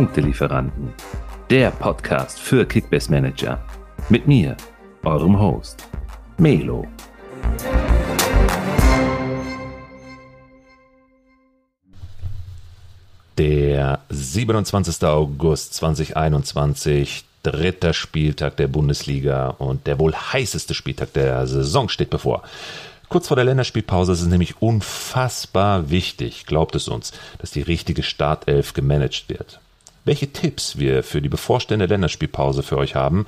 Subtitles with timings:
[0.00, 0.94] Punktelieferanten,
[1.50, 3.62] der Podcast für Kickbase Manager.
[4.08, 4.56] Mit mir,
[5.02, 5.86] eurem Host,
[6.38, 6.86] Melo.
[13.36, 15.04] Der 27.
[15.04, 22.42] August 2021, dritter Spieltag der Bundesliga und der wohl heißeste Spieltag der Saison steht bevor.
[23.10, 28.02] Kurz vor der Länderspielpause ist es nämlich unfassbar wichtig, glaubt es uns, dass die richtige
[28.02, 29.60] Startelf gemanagt wird.
[30.04, 33.26] Welche Tipps wir für die bevorstehende Länderspielpause für euch haben,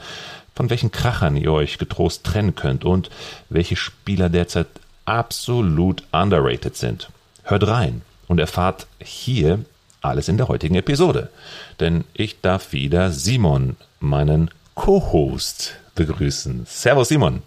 [0.55, 3.11] von welchen Krachern ihr euch getrost trennen könnt und
[3.49, 4.69] welche Spieler derzeit
[5.05, 7.11] absolut underrated sind.
[7.45, 9.65] Hört rein und erfahrt hier
[10.01, 11.31] alles in der heutigen Episode.
[11.81, 16.67] Denn ich darf wieder Simon, meinen Co-Host, begrüßen.
[16.67, 17.43] Servus Simon.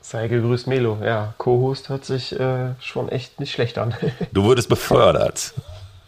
[0.00, 0.98] Sei gegrüßt, Melo.
[1.02, 3.94] Ja, Co-Host hört sich äh, schon echt nicht schlecht an.
[4.32, 5.54] du wurdest befördert.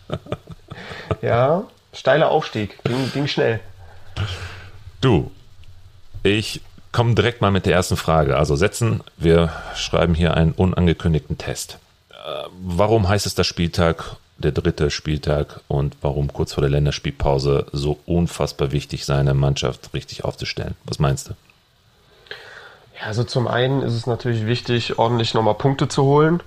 [1.22, 1.64] ja,
[1.96, 2.82] steiler Aufstieg.
[2.84, 3.60] Ging, ging schnell.
[5.00, 5.30] Du,
[6.22, 6.60] ich
[6.92, 8.36] komme direkt mal mit der ersten Frage.
[8.36, 11.78] Also setzen, wir schreiben hier einen unangekündigten Test.
[12.10, 12.14] Äh,
[12.62, 17.98] warum heißt es der Spieltag, der dritte Spieltag und warum kurz vor der Länderspielpause so
[18.06, 20.74] unfassbar wichtig, seine Mannschaft richtig aufzustellen?
[20.84, 21.34] Was meinst du?
[22.98, 26.42] Ja, also zum einen ist es natürlich wichtig, ordentlich nochmal Punkte zu holen.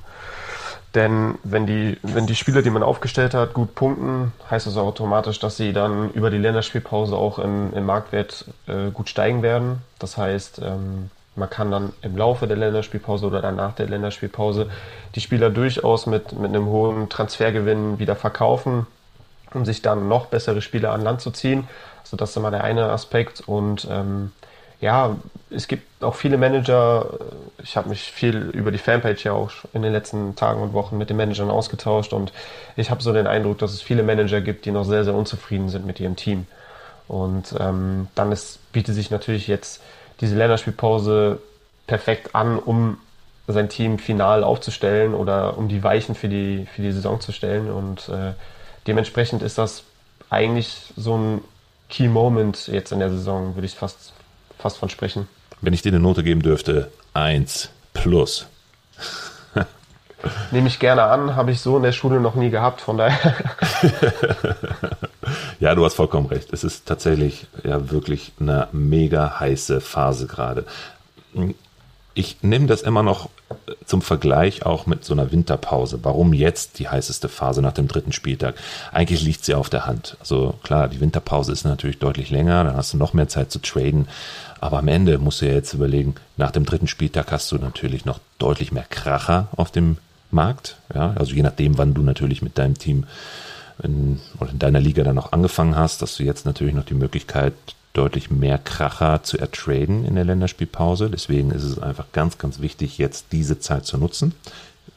[0.95, 5.39] Denn wenn die, wenn die Spieler, die man aufgestellt hat, gut punkten, heißt das automatisch,
[5.39, 9.83] dass sie dann über die Länderspielpause auch im, im Marktwert äh, gut steigen werden.
[9.99, 14.69] Das heißt, ähm, man kann dann im Laufe der Länderspielpause oder dann nach der Länderspielpause
[15.15, 18.87] die Spieler durchaus mit, mit einem hohen Transfergewinn wieder verkaufen,
[19.53, 21.67] um sich dann noch bessere Spieler an Land zu ziehen.
[22.01, 23.41] Also das ist immer der eine Aspekt.
[23.41, 24.31] Und ähm,
[24.81, 25.15] ja,
[25.49, 27.19] es gibt auch viele Manager.
[27.61, 30.97] Ich habe mich viel über die Fanpage ja auch in den letzten Tagen und Wochen
[30.97, 32.31] mit den Managern ausgetauscht und
[32.77, 35.69] ich habe so den Eindruck, dass es viele Manager gibt, die noch sehr, sehr unzufrieden
[35.69, 36.45] sind mit ihrem Team.
[37.07, 39.81] Und ähm, dann ist, bietet sich natürlich jetzt
[40.21, 41.39] diese Länderspielpause
[41.87, 42.99] perfekt an, um
[43.47, 47.71] sein Team final aufzustellen oder um die Weichen für die, für die Saison zu stellen.
[47.71, 48.33] Und äh,
[48.85, 49.83] dementsprechend ist das
[50.29, 51.41] eigentlich so ein
[51.89, 54.13] Key Moment jetzt in der Saison, würde ich fast
[54.59, 55.27] fast von sprechen.
[55.61, 58.47] Wenn ich dir eine Note geben dürfte, 1 plus.
[60.51, 63.35] Nehme ich gerne an, habe ich so in der Schule noch nie gehabt, von daher.
[65.59, 66.53] ja, du hast vollkommen recht.
[66.53, 70.65] Es ist tatsächlich ja wirklich eine mega heiße Phase gerade
[72.19, 73.29] ich nehme das immer noch
[73.85, 75.99] zum Vergleich auch mit so einer Winterpause.
[76.03, 78.55] Warum jetzt die heißeste Phase nach dem dritten Spieltag?
[78.91, 80.17] Eigentlich liegt sie auf der Hand.
[80.19, 83.59] Also klar, die Winterpause ist natürlich deutlich länger, dann hast du noch mehr Zeit zu
[83.59, 84.07] traden.
[84.61, 88.05] Aber am Ende musst du ja jetzt überlegen, nach dem dritten Spieltag hast du natürlich
[88.05, 89.97] noch deutlich mehr Kracher auf dem
[90.31, 90.77] Markt.
[90.93, 93.05] Ja, also je nachdem, wann du natürlich mit deinem Team
[93.81, 96.93] in, oder in deiner Liga dann noch angefangen hast, dass du jetzt natürlich noch die
[96.93, 97.53] Möglichkeit
[97.93, 101.09] deutlich mehr Kracher zu ertraden in der Länderspielpause.
[101.09, 104.33] Deswegen ist es einfach ganz, ganz wichtig, jetzt diese Zeit zu nutzen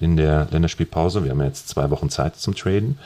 [0.00, 1.24] in der Länderspielpause.
[1.24, 2.98] Wir haben jetzt zwei Wochen Zeit zum Traden.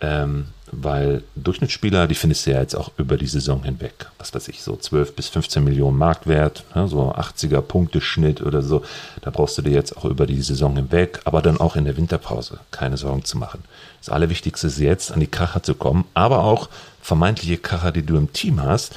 [0.00, 4.06] Ähm, weil Durchschnittsspieler, die findest du ja jetzt auch über die Saison hinweg.
[4.18, 8.82] Was weiß ich, so 12 bis 15 Millionen Marktwert, ja, so 80er Punkteschnitt oder so.
[9.22, 11.96] Da brauchst du dir jetzt auch über die Saison hinweg, aber dann auch in der
[11.96, 13.64] Winterpause keine Sorgen zu machen.
[14.00, 16.68] Das Allerwichtigste ist jetzt, an die Kracher zu kommen, aber auch
[17.02, 18.94] vermeintliche Kracher, die du im Team hast,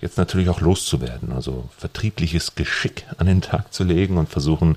[0.00, 1.32] jetzt natürlich auch loszuwerden.
[1.32, 4.76] Also vertriebliches Geschick an den Tag zu legen und versuchen,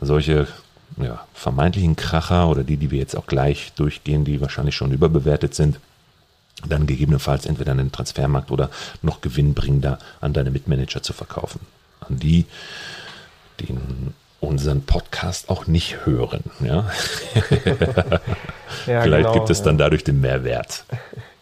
[0.00, 0.46] solche
[0.96, 5.54] ja, vermeintlichen Kracher oder die, die wir jetzt auch gleich durchgehen, die wahrscheinlich schon überbewertet
[5.54, 5.78] sind,
[6.66, 8.70] dann gegebenenfalls entweder an den Transfermarkt oder
[9.02, 11.60] noch gewinnbringender an deine Mitmanager zu verkaufen.
[12.00, 12.46] An die,
[13.60, 13.76] die
[14.40, 16.44] unseren Podcast auch nicht hören.
[16.60, 16.90] Ja,
[18.86, 20.84] ja Vielleicht genau, gibt es dann dadurch den Mehrwert.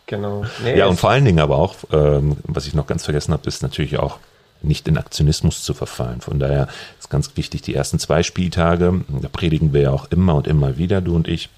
[0.07, 0.45] Genau.
[0.63, 3.49] Nee, ja, und vor allen Dingen aber auch, ähm, was ich noch ganz vergessen habe,
[3.49, 4.19] ist natürlich auch
[4.65, 6.21] nicht in Aktionismus zu verfallen.
[6.21, 10.35] Von daher ist ganz wichtig, die ersten zwei Spieltage, da predigen wir ja auch immer
[10.35, 11.49] und immer wieder, du und ich,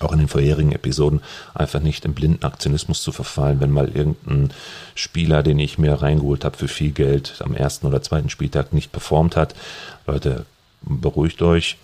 [0.00, 1.20] auch in den vorherigen Episoden,
[1.54, 4.52] einfach nicht im blinden Aktionismus zu verfallen, wenn mal irgendein
[4.94, 8.92] Spieler, den ich mir reingeholt habe für viel Geld, am ersten oder zweiten Spieltag nicht
[8.92, 9.54] performt hat.
[10.06, 10.46] Leute,
[10.82, 11.76] beruhigt euch,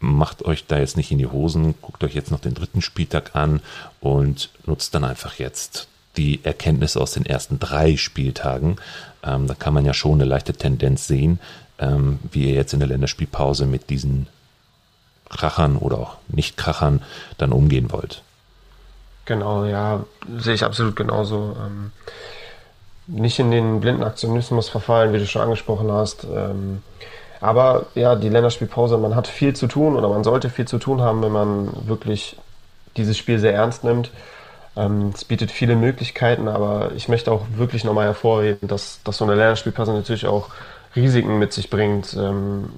[0.00, 3.34] macht euch da jetzt nicht in die Hosen, guckt euch jetzt noch den dritten Spieltag
[3.34, 3.60] an
[4.00, 8.76] und nutzt dann einfach jetzt die Erkenntnisse aus den ersten drei Spieltagen.
[9.24, 11.38] Ähm, da kann man ja schon eine leichte Tendenz sehen,
[11.78, 14.26] ähm, wie ihr jetzt in der Länderspielpause mit diesen
[15.28, 17.02] Krachern oder auch Nicht-Krachern
[17.38, 18.22] dann umgehen wollt.
[19.24, 20.04] Genau, ja,
[20.38, 21.56] sehe ich absolut genauso.
[21.58, 21.92] Ähm,
[23.06, 26.24] nicht in den blinden Aktionismus verfallen, wie du schon angesprochen hast.
[26.24, 26.82] Ähm,
[27.40, 31.00] aber ja, die Länderspielpause, man hat viel zu tun oder man sollte viel zu tun
[31.00, 32.36] haben, wenn man wirklich
[32.96, 34.10] dieses Spiel sehr ernst nimmt.
[34.76, 39.24] Ähm, es bietet viele Möglichkeiten, aber ich möchte auch wirklich nochmal hervorheben, dass, dass so
[39.24, 40.48] eine Lernspielpause natürlich auch
[40.96, 42.14] Risiken mit sich bringt.
[42.14, 42.70] Ähm,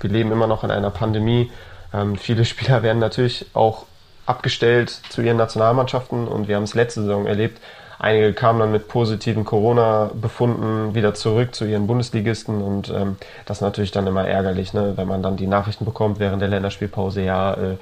[0.00, 1.50] wir leben immer noch in einer Pandemie.
[1.92, 3.86] Ähm, viele Spieler werden natürlich auch
[4.26, 7.60] abgestellt zu ihren Nationalmannschaften und wir haben es letzte Saison erlebt.
[7.98, 12.92] Einige kamen dann mit positiven Corona-Befunden wieder zurück zu ihren Bundesligisten und
[13.46, 14.92] das ist natürlich dann immer ärgerlich, ne?
[14.96, 17.76] wenn man dann die Nachrichten bekommt während der Länderspielpause, ja, äh,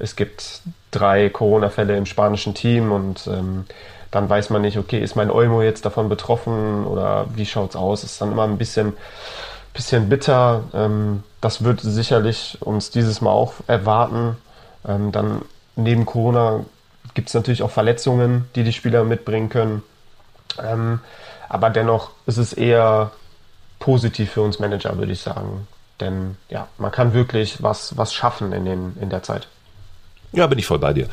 [0.00, 0.62] es gibt
[0.92, 3.64] drei Corona-Fälle im spanischen Team und ähm,
[4.12, 8.04] dann weiß man nicht, okay, ist mein Olmo jetzt davon betroffen oder wie schaut's aus?
[8.04, 8.92] Ist dann immer ein bisschen,
[9.72, 10.64] bisschen bitter.
[10.74, 14.36] Ähm, das wird sicherlich uns dieses Mal auch erwarten.
[14.86, 15.42] Ähm, dann
[15.76, 16.60] neben Corona
[17.14, 19.82] gibt es natürlich auch Verletzungen, die die Spieler mitbringen können.
[20.62, 21.00] Ähm,
[21.48, 23.12] aber dennoch ist es eher
[23.78, 25.66] positiv für uns Manager, würde ich sagen.
[26.00, 29.48] Denn ja, man kann wirklich was, was schaffen in, den, in der Zeit.
[30.32, 31.08] Ja, bin ich voll bei dir.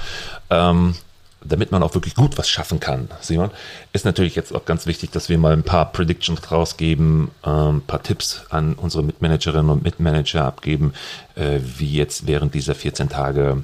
[0.49, 0.95] Ähm,
[1.41, 3.49] damit man auch wirklich gut was schaffen kann, Simon,
[3.93, 7.81] ist natürlich jetzt auch ganz wichtig, dass wir mal ein paar Predictions rausgeben, ein ähm,
[7.81, 10.93] paar Tipps an unsere Mitmanagerinnen und Mitmanager abgeben,
[11.35, 13.63] äh, wie jetzt während dieser 14 Tage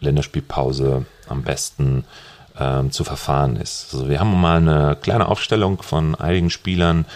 [0.00, 2.04] Länderspielpause am besten
[2.58, 3.92] ähm, zu verfahren ist.
[3.92, 7.06] Also wir haben mal eine kleine Aufstellung von einigen Spielern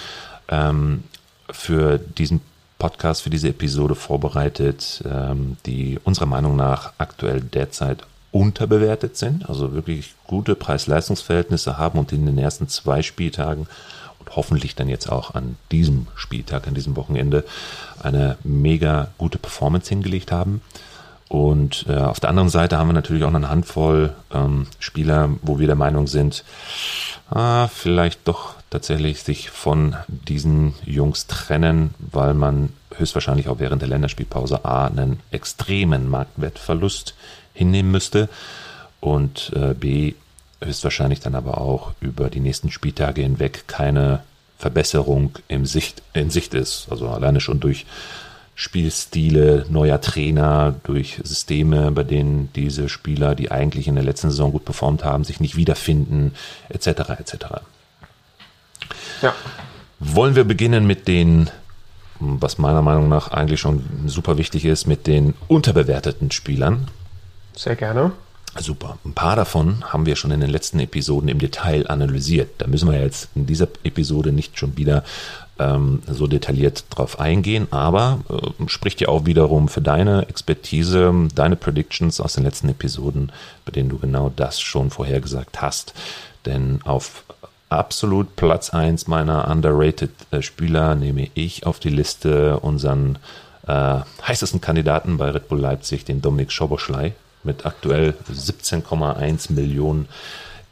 [0.49, 1.05] ähm,
[1.51, 2.41] für diesen
[2.81, 7.99] Podcast, für diese Episode vorbereitet, ähm, die unserer Meinung nach aktuell derzeit
[8.33, 13.69] unterbewertet sind, also wirklich gute Preis-Leistungs-Verhältnisse haben und in den ersten zwei Spieltagen
[14.19, 17.45] und hoffentlich dann jetzt auch an diesem Spieltag, an diesem Wochenende
[18.03, 20.63] eine mega gute Performance hingelegt haben.
[21.29, 25.59] Und äh, auf der anderen Seite haben wir natürlich auch eine Handvoll ähm, Spieler, wo
[25.59, 26.45] wir der Meinung sind,
[27.31, 33.89] ah, vielleicht doch tatsächlich sich von diesen Jungs trennen, weil man höchstwahrscheinlich auch während der
[33.89, 37.15] Länderspielpause A einen extremen Marktwertverlust
[37.53, 38.29] hinnehmen müsste
[39.01, 40.15] und äh, B
[40.63, 44.23] höchstwahrscheinlich dann aber auch über die nächsten Spieltage hinweg keine
[44.59, 46.89] Verbesserung im Sicht, in Sicht ist.
[46.91, 47.87] Also alleine schon durch
[48.55, 54.53] Spielstile, neuer Trainer, durch Systeme, bei denen diese Spieler, die eigentlich in der letzten Saison
[54.53, 56.35] gut performt haben, sich nicht wiederfinden,
[56.69, 56.89] etc.
[57.19, 57.37] etc.
[59.23, 59.35] Ja.
[59.99, 61.51] Wollen wir beginnen mit den,
[62.19, 66.89] was meiner Meinung nach eigentlich schon super wichtig ist, mit den unterbewerteten Spielern?
[67.55, 68.13] Sehr gerne.
[68.59, 68.99] Super.
[69.05, 72.51] Ein paar davon haben wir schon in den letzten Episoden im Detail analysiert.
[72.59, 75.05] Da müssen wir jetzt in dieser Episode nicht schon wieder
[75.61, 81.55] ähm, so detailliert drauf eingehen, aber äh, spricht ja auch wiederum für deine Expertise, deine
[81.55, 83.31] Predictions aus den letzten Episoden,
[83.65, 85.95] bei denen du genau das schon vorhergesagt hast.
[86.45, 87.25] Denn auf
[87.71, 93.19] absolut Platz 1 meiner underrated äh, Spieler nehme ich auf die Liste unseren
[93.67, 97.15] äh, heißesten Kandidaten bei Red Bull Leipzig, den Dominik Schoboschlei.
[97.43, 100.09] Mit aktuell 17,1 Millionen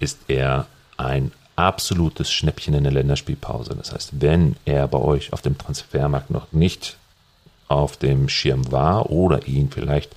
[0.01, 0.67] ist er
[0.97, 3.75] ein absolutes Schnäppchen in der Länderspielpause.
[3.75, 6.97] Das heißt, wenn er bei euch auf dem Transfermarkt noch nicht
[7.69, 10.15] auf dem Schirm war oder ihn vielleicht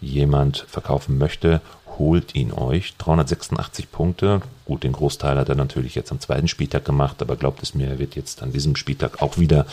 [0.00, 1.60] jemand verkaufen möchte,
[1.98, 2.96] holt ihn euch.
[2.98, 4.42] 386 Punkte.
[4.72, 7.88] Gut, den Großteil hat er natürlich jetzt am zweiten Spieltag gemacht, aber glaubt es mir,
[7.88, 9.66] er wird jetzt an diesem Spieltag auch wieder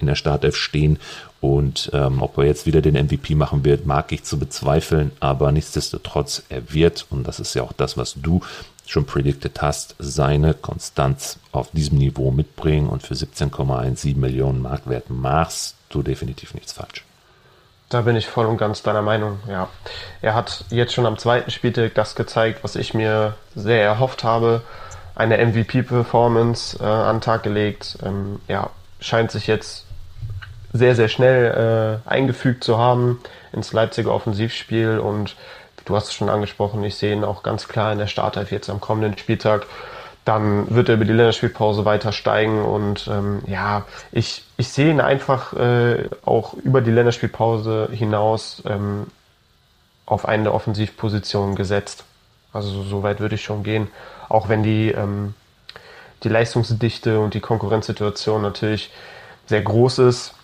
[0.00, 0.98] in der Startelf stehen.
[1.42, 5.52] Und ähm, ob er jetzt wieder den MVP machen wird, mag ich zu bezweifeln, aber
[5.52, 8.40] nichtsdestotrotz, er wird, und das ist ja auch das, was du
[8.86, 15.76] schon predicted hast, seine Konstanz auf diesem Niveau mitbringen und für 17,17 Millionen Marktwert machst
[15.90, 17.05] du definitiv nichts falsch.
[17.88, 19.68] Da bin ich voll und ganz deiner Meinung, ja.
[20.20, 24.62] Er hat jetzt schon am zweiten Spieltag das gezeigt, was ich mir sehr erhofft habe.
[25.14, 27.98] Eine MVP-Performance äh, an den Tag gelegt.
[28.04, 29.86] Ähm, ja, scheint sich jetzt
[30.72, 33.20] sehr, sehr schnell äh, eingefügt zu haben
[33.52, 35.36] ins Leipziger Offensivspiel und
[35.86, 38.68] Du hast es schon angesprochen, ich sehe ihn auch ganz klar in der Startelf jetzt
[38.68, 39.66] am kommenden Spieltag.
[40.26, 45.00] Dann wird er über die Länderspielpause weiter steigen und ähm, ja, ich, ich sehe ihn
[45.00, 49.06] einfach äh, auch über die Länderspielpause hinaus ähm,
[50.04, 52.04] auf eine Offensivposition gesetzt.
[52.52, 53.88] Also so weit würde ich schon gehen,
[54.28, 55.34] auch wenn die, ähm,
[56.24, 58.90] die Leistungsdichte und die Konkurrenzsituation natürlich
[59.46, 60.34] sehr groß ist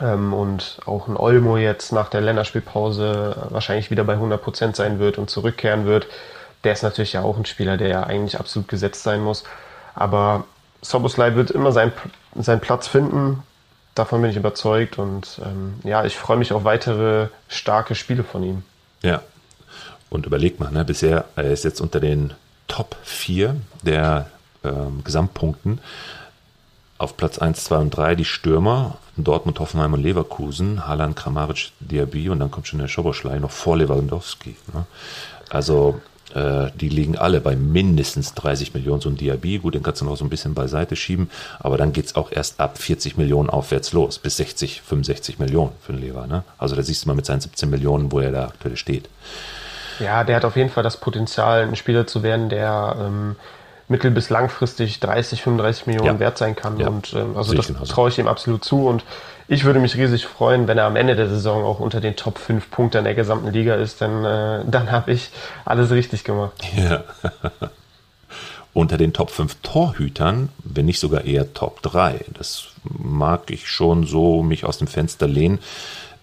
[0.00, 5.18] ähm, und auch ein Olmo jetzt nach der Länderspielpause wahrscheinlich wieder bei 100% sein wird
[5.18, 6.06] und zurückkehren wird.
[6.64, 9.44] Der ist natürlich ja auch ein Spieler, der ja eigentlich absolut gesetzt sein muss.
[9.94, 10.44] Aber
[10.80, 11.92] Soboslai wird immer sein,
[12.34, 13.42] seinen Platz finden.
[13.94, 14.98] Davon bin ich überzeugt.
[14.98, 18.62] Und ähm, ja, ich freue mich auf weitere starke Spiele von ihm.
[19.02, 19.22] Ja.
[20.10, 22.34] Und überleg mal, ne, bisher er ist jetzt unter den
[22.68, 24.26] Top 4 der
[24.64, 25.80] ähm, Gesamtpunkten.
[26.98, 32.28] Auf Platz 1, 2 und 3 die Stürmer, Dortmund, Hoffenheim und Leverkusen, Haaland, Kramaric, Diaby
[32.28, 34.56] und dann kommt schon der Schoboschlei noch vor Lewandowski.
[34.72, 34.86] Ne?
[35.50, 36.00] Also
[36.34, 39.00] die liegen alle bei mindestens 30 Millionen.
[39.00, 41.92] So ein Diaby, gut, den kannst du noch so ein bisschen beiseite schieben, aber dann
[41.92, 46.00] geht es auch erst ab 40 Millionen aufwärts los, bis 60, 65 Millionen für den
[46.00, 46.26] Lever.
[46.26, 46.44] Ne?
[46.58, 49.08] Also da siehst du mal mit seinen 17 Millionen, wo er da aktuell steht.
[49.98, 53.36] Ja, der hat auf jeden Fall das Potenzial, ein Spieler zu werden, der ähm,
[53.92, 56.18] mittel- bis langfristig 30, 35 Millionen ja.
[56.18, 56.80] wert sein kann.
[56.80, 56.88] Ja.
[56.88, 58.86] Und ähm, also das traue ich ihm absolut zu.
[58.86, 59.04] Und
[59.46, 62.38] ich würde mich riesig freuen, wenn er am Ende der Saison auch unter den Top
[62.38, 65.30] 5 Punkten der gesamten Liga ist, denn äh, dann habe ich
[65.64, 66.52] alles richtig gemacht.
[66.76, 67.04] Ja.
[68.74, 72.24] unter den Top 5 Torhütern, wenn nicht sogar eher Top 3.
[72.32, 75.58] Das mag ich schon so mich aus dem Fenster lehnen.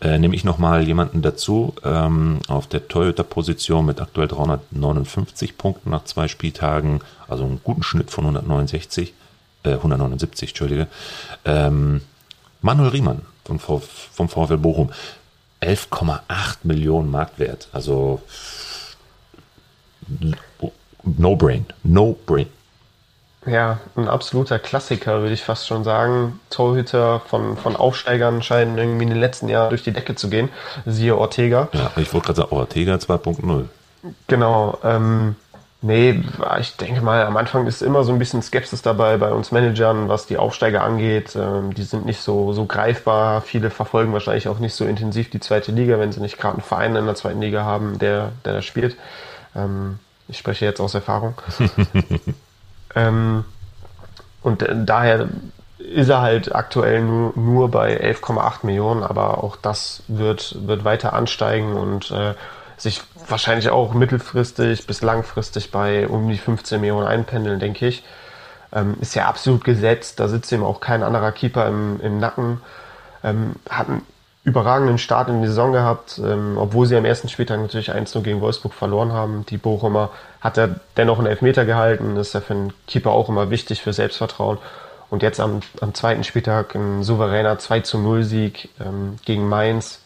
[0.01, 6.05] Äh, nehme ich nochmal jemanden dazu ähm, auf der Torhüter-Position mit aktuell 359 Punkten nach
[6.05, 9.13] zwei Spieltagen, also einen guten Schnitt von 169,
[9.63, 10.87] äh, 179, Entschuldige.
[11.43, 12.01] Ähm,
[12.61, 14.89] Manuel Riemann vom, vom VfL Bochum.
[15.61, 17.67] 11,8 Millionen Marktwert.
[17.73, 18.21] Also
[21.03, 21.65] no brain.
[21.83, 22.47] No brain.
[23.49, 26.39] Ja, ein absoluter Klassiker, würde ich fast schon sagen.
[26.49, 30.49] Torhüter von, von Aufsteigern scheinen irgendwie in den letzten Jahren durch die Decke zu gehen.
[30.85, 31.69] Siehe Ortega.
[31.73, 33.65] Ja, ich wollte gerade sagen, Ortega 2.0.
[34.27, 34.77] Genau.
[34.83, 35.35] Ähm,
[35.81, 36.21] Nee,
[36.59, 40.09] ich denke mal, am Anfang ist immer so ein bisschen Skepsis dabei bei uns Managern,
[40.09, 41.37] was die Aufsteiger angeht.
[41.37, 43.41] Ähm, die sind nicht so, so greifbar.
[43.41, 46.63] Viele verfolgen wahrscheinlich auch nicht so intensiv die zweite Liga, wenn sie nicht gerade einen
[46.63, 48.97] Verein in der zweiten Liga haben, der, der da spielt.
[49.55, 51.35] Ähm, ich spreche jetzt aus Erfahrung.
[52.95, 53.45] ähm,
[54.41, 55.29] und daher
[55.77, 61.13] ist er halt aktuell nur, nur bei 11,8 Millionen, aber auch das wird, wird weiter
[61.13, 62.33] ansteigen und äh,
[62.77, 68.03] sich wahrscheinlich auch mittelfristig bis langfristig bei um die 15 Millionen einpendeln, denke ich.
[68.71, 72.61] Ähm, ist ja absolut gesetzt, da sitzt ihm auch kein anderer Keeper im, im Nacken.
[73.23, 74.05] Ähm, hat einen
[74.49, 78.41] überragenden Start in die Saison gehabt, ähm, obwohl sie am ersten Spieltag natürlich 1-0 gegen
[78.41, 79.45] Wolfsburg verloren haben.
[79.49, 80.09] Die Bochumer
[80.41, 83.81] hat er dennoch einen Elfmeter gehalten, das ist ja für einen Keeper auch immer wichtig
[83.81, 84.57] für Selbstvertrauen.
[85.09, 90.01] Und jetzt am, am zweiten Spieltag ein souveräner 2 0 Sieg ähm, gegen Mainz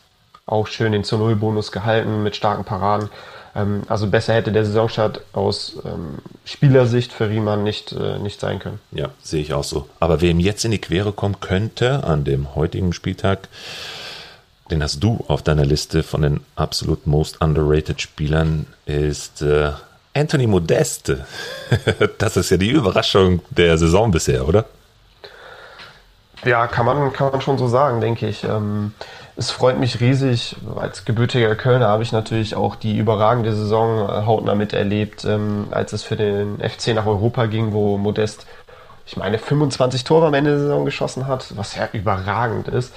[0.46, 3.10] auch schön den zu Null Bonus gehalten mit starken Paraden.
[3.56, 8.60] Ähm, also besser hätte der Saisonstart aus ähm, Spielersicht für Riemann nicht, äh, nicht sein
[8.60, 8.80] können.
[8.92, 9.88] Ja, sehe ich auch so.
[10.00, 13.48] Aber wem jetzt in die Quere kommen könnte an dem heutigen Spieltag,
[14.72, 19.72] den hast du auf deiner Liste von den absolut most underrated Spielern, ist äh,
[20.14, 21.26] Anthony Modeste.
[22.18, 24.66] das ist ja die Überraschung der Saison bisher, oder?
[26.46, 28.44] Ja, kann man, kann man schon so sagen, denke ich.
[28.44, 28.94] Ähm,
[29.36, 30.56] es freut mich riesig.
[30.76, 35.94] Als gebürtiger Kölner habe ich natürlich auch die überragende Saison äh, hautnah miterlebt, ähm, als
[35.94, 38.46] es für den FC nach Europa ging, wo Modest,
[39.06, 42.94] ich meine, 25 Tore am Ende der Saison geschossen hat, was ja überragend ist.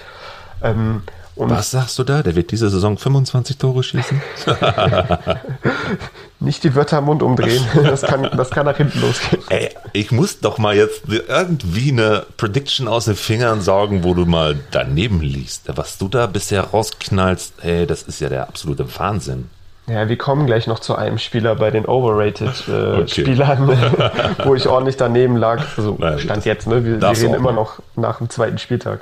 [0.62, 1.02] Ähm,
[1.36, 2.22] und Was sagst du da?
[2.22, 4.22] Der wird diese Saison 25 Tore schießen?
[6.40, 7.62] Nicht die Wörter im Mund umdrehen.
[7.84, 9.42] Das kann, das kann nach hinten losgehen.
[9.50, 14.24] Ey, ich muss doch mal jetzt irgendwie eine Prediction aus den Fingern saugen, wo du
[14.24, 15.64] mal daneben liegst.
[15.76, 19.50] Was du da bisher rausknallst, ey, das ist ja der absolute Wahnsinn.
[19.88, 24.30] Ja, wir kommen gleich noch zu einem Spieler bei den Overrated-Spielern, äh, okay.
[24.44, 25.62] wo ich ordentlich daneben lag.
[25.76, 26.84] Also Nein, Stand jetzt, ne?
[26.84, 29.00] Wir, wir reden immer noch nach dem zweiten Spieltag.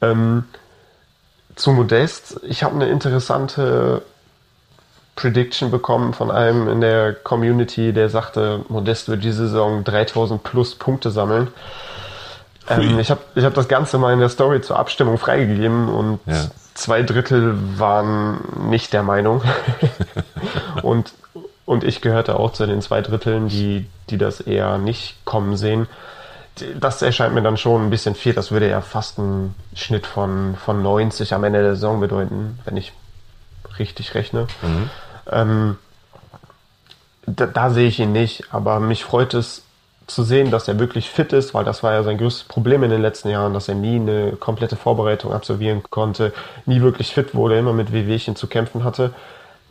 [0.00, 0.10] Ja.
[0.10, 0.44] Ähm,
[1.60, 2.40] zu Modest.
[2.42, 4.02] Ich habe eine interessante
[5.14, 10.74] Prediction bekommen von einem in der Community, der sagte, Modest wird diese Saison 3000 plus
[10.74, 11.48] Punkte sammeln.
[12.68, 16.20] Ähm, ich habe ich hab das Ganze mal in der Story zur Abstimmung freigegeben und
[16.26, 16.46] ja.
[16.74, 18.40] zwei Drittel waren
[18.70, 19.42] nicht der Meinung.
[20.82, 21.12] und,
[21.66, 25.86] und ich gehörte auch zu den zwei Dritteln, die, die das eher nicht kommen sehen
[26.78, 28.34] das erscheint mir dann schon ein bisschen viel.
[28.34, 32.76] Das würde ja fast einen Schnitt von, von 90 am Ende der Saison bedeuten, wenn
[32.76, 32.92] ich
[33.78, 34.46] richtig rechne.
[34.62, 34.90] Mhm.
[35.30, 35.78] Ähm,
[37.26, 39.62] da, da, sehe ich ihn nicht, aber mich freut es
[40.06, 42.90] zu sehen, dass er wirklich fit ist, weil das war ja sein größtes Problem in
[42.90, 46.32] den letzten Jahren, dass er nie eine komplette Vorbereitung absolvieren konnte,
[46.66, 49.14] nie wirklich fit wurde, immer mit Wehwehchen zu kämpfen hatte.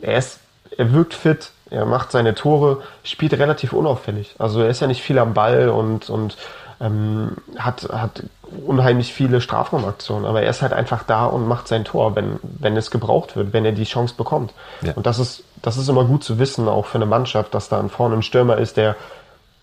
[0.00, 0.40] Er ist,
[0.76, 4.34] er wirkt fit, er macht seine Tore, spielt relativ unauffällig.
[4.38, 6.36] Also er ist ja nicht viel am Ball und, und
[6.80, 8.24] ähm, hat, hat
[8.66, 12.76] unheimlich viele Strafraumaktionen, aber er ist halt einfach da und macht sein Tor, wenn, wenn
[12.76, 14.52] es gebraucht wird, wenn er die Chance bekommt.
[14.82, 14.94] Ja.
[14.94, 17.86] Und das ist, das ist immer gut zu wissen, auch für eine Mannschaft, dass da
[17.88, 18.96] vorne ein Stürmer ist, der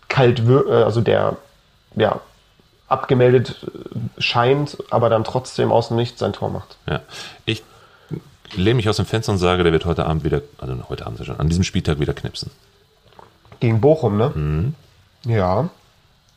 [0.08, 1.38] kalt wird, äh, also der,
[1.96, 2.20] ja,
[2.88, 6.78] abgemeldet äh, scheint, aber dann trotzdem aus dem Nichts sein Tor macht.
[6.88, 7.02] Ja,
[7.46, 7.64] ich
[8.56, 11.26] lehne mich aus dem Fenster und sage, der wird heute Abend wieder, also heute Abend
[11.26, 12.52] schon, an diesem Spieltag wieder knipsen.
[13.60, 14.32] Gegen Bochum, ne?
[14.34, 14.76] Mhm.
[15.26, 15.70] Ja.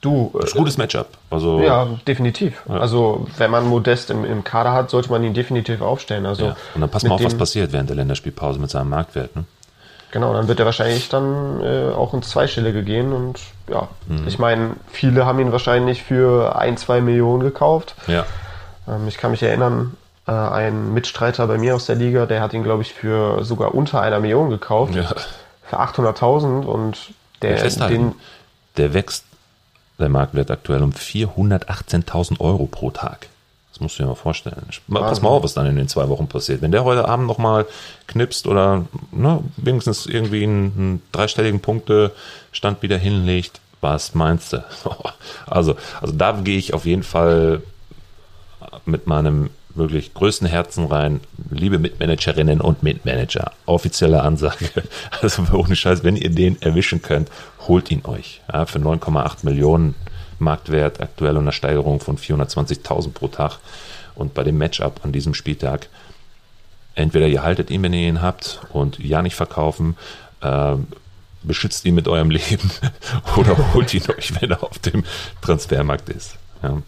[0.00, 1.08] Du, das ist ein gutes Matchup.
[1.28, 2.62] Also, ja, definitiv.
[2.68, 2.78] Ja.
[2.78, 6.24] Also, wenn man Modest im, im Kader hat, sollte man ihn definitiv aufstellen.
[6.24, 6.56] Also, ja.
[6.74, 9.36] Und dann passt mal auf, was passiert während der Länderspielpause mit seinem Marktwert.
[9.36, 9.44] Ne?
[10.10, 13.38] Genau, dann wird er wahrscheinlich dann äh, auch ins Zweistellige gehen und
[13.68, 14.26] ja, mhm.
[14.26, 17.94] ich meine, viele haben ihn wahrscheinlich für ein, zwei Millionen gekauft.
[18.08, 18.24] Ja.
[18.88, 22.54] Ähm, ich kann mich erinnern, äh, ein Mitstreiter bei mir aus der Liga, der hat
[22.54, 24.96] ihn, glaube ich, für sogar unter einer Million gekauft.
[24.96, 25.12] Ja.
[25.62, 26.98] Für 800.000 und
[27.42, 28.14] der, den,
[28.76, 29.24] der wächst,
[30.00, 33.28] der Marktwert aktuell um 418.000 Euro pro Tag.
[33.72, 34.66] Das musst du dir mal vorstellen.
[34.92, 36.60] Pass mal auf, was dann in den zwei Wochen passiert.
[36.60, 37.66] Wenn der heute Abend nochmal
[38.08, 44.64] knipst oder ne, wenigstens irgendwie einen, einen dreistelligen Punktestand wieder hinlegt, was meinst du?
[45.46, 47.62] Also, also da gehe ich auf jeden Fall
[48.84, 51.20] mit meinem wirklich größten Herzen rein.
[51.50, 54.70] Liebe Mitmanagerinnen und Mitmanager, offizielle Ansage.
[55.22, 57.30] Also ohne Scheiß, wenn ihr den erwischen könnt,
[57.68, 58.40] holt ihn euch.
[58.52, 59.94] Ja, für 9,8 Millionen
[60.38, 63.58] Marktwert aktuell und eine Steigerung von 420.000 pro Tag.
[64.14, 65.88] Und bei dem Matchup an diesem Spieltag,
[66.94, 69.96] entweder ihr haltet ihn, wenn ihr ihn habt, und ja nicht verkaufen,
[70.40, 70.74] äh,
[71.42, 72.70] beschützt ihn mit eurem Leben
[73.36, 75.04] oder holt ihn euch, wenn er auf dem
[75.42, 76.36] Transfermarkt ist.
[76.62, 76.82] Ja.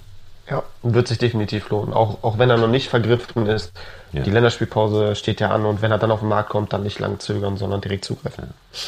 [0.50, 1.94] Ja, wird sich definitiv lohnen.
[1.94, 3.72] Auch, auch wenn er noch nicht vergriffen ist.
[4.12, 4.22] Ja.
[4.22, 6.98] Die Länderspielpause steht ja an und wenn er dann auf den Markt kommt, dann nicht
[6.98, 8.48] lang zögern, sondern direkt zugreifen.
[8.48, 8.78] Ja.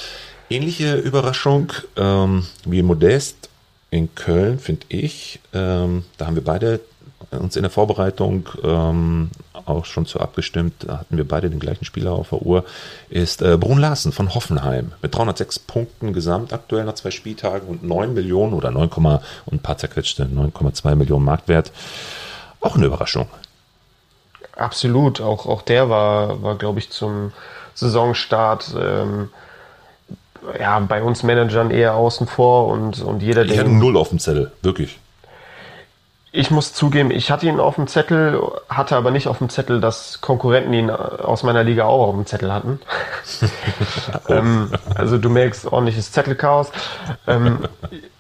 [0.51, 3.49] Ähnliche Überraschung ähm, wie Modest
[3.91, 5.41] in Köln, finde ich.
[5.53, 6.81] Ähm, da haben wir beide
[7.31, 9.31] uns in der Vorbereitung ähm,
[9.65, 12.65] auch schon zu abgestimmt, da hatten wir beide den gleichen Spieler auf der Uhr,
[13.09, 17.83] ist äh, Brun Larsen von Hoffenheim mit 306 Punkten gesamt aktuell nach zwei Spieltagen und
[17.83, 19.21] 9 Millionen oder 9, und
[19.53, 21.73] ein paar zerquetschte 9,2 Millionen Marktwert.
[22.61, 23.29] Auch eine Überraschung.
[24.57, 27.33] Absolut, auch, auch der war, war glaube ich, zum
[27.75, 29.31] Saisonstart ähm,
[30.59, 33.55] ja, bei uns Managern eher außen vor und, und jeder, der.
[33.55, 34.99] Ich hatte null auf dem Zettel, wirklich.
[36.37, 39.81] Ich muss zugeben, ich hatte ihn auf dem Zettel, hatte aber nicht auf dem Zettel,
[39.81, 42.81] dass Konkurrenten ihn aus meiner Liga auch auf dem Zettel hatten.
[44.29, 46.73] ähm, also du merkst ordentliches Zettelchaos.
[47.29, 47.61] Ähm,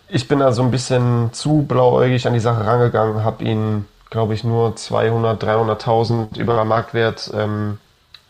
[0.06, 4.34] ich bin da so ein bisschen zu blauäugig an die Sache rangegangen, habe ihn, glaube
[4.34, 7.78] ich, nur 200, 300.000 über Marktwert ähm,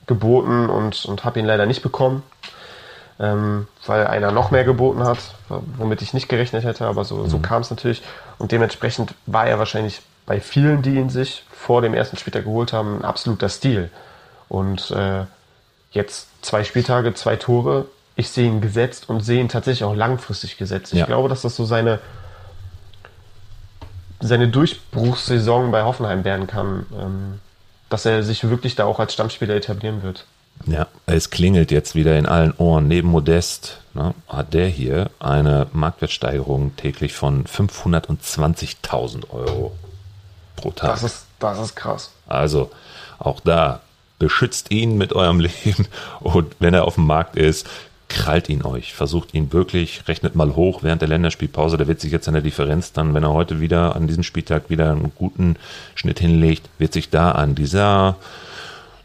[0.07, 2.22] geboten und, und habe ihn leider nicht bekommen
[3.18, 7.29] ähm, weil einer noch mehr geboten hat, womit ich nicht gerechnet hätte, aber so, mhm.
[7.29, 8.03] so kam es natürlich.
[8.38, 12.72] Und dementsprechend war er wahrscheinlich bei vielen, die ihn sich vor dem ersten Spieltag geholt
[12.72, 13.90] haben, ein absoluter Stil.
[14.48, 15.24] Und äh,
[15.92, 17.87] jetzt zwei Spieltage, zwei Tore.
[18.16, 20.92] Ich sehe ihn gesetzt und sehe ihn tatsächlich auch langfristig gesetzt.
[20.92, 21.07] Ich ja.
[21.07, 22.00] glaube, dass das so seine,
[24.20, 26.87] seine Durchbruchssaison bei Hoffenheim werden kann.
[26.98, 27.40] Ähm,
[27.94, 30.24] dass er sich wirklich da auch als Stammspieler etablieren wird.
[30.66, 32.88] Ja, es klingelt jetzt wieder in allen Ohren.
[32.88, 39.72] Neben Modest ne, hat der hier eine Marktwertsteigerung täglich von 520.000 Euro
[40.56, 40.90] pro Tag.
[40.90, 42.10] Das ist, das ist krass.
[42.26, 42.70] Also
[43.18, 43.80] auch da
[44.18, 45.86] beschützt ihn mit eurem Leben
[46.20, 47.66] und wenn er auf dem Markt ist,
[48.08, 52.12] krallt ihn euch, versucht ihn wirklich, rechnet mal hoch während der Länderspielpause, der wird sich
[52.12, 55.56] jetzt an der Differenz dann, wenn er heute wieder an diesem Spieltag wieder einen guten
[55.94, 58.16] Schnitt hinlegt, wird sich da an dieser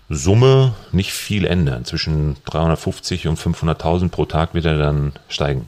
[0.09, 1.85] Summe nicht viel ändern.
[1.85, 5.67] Zwischen 350 und 500.000 pro Tag wird er dann steigen.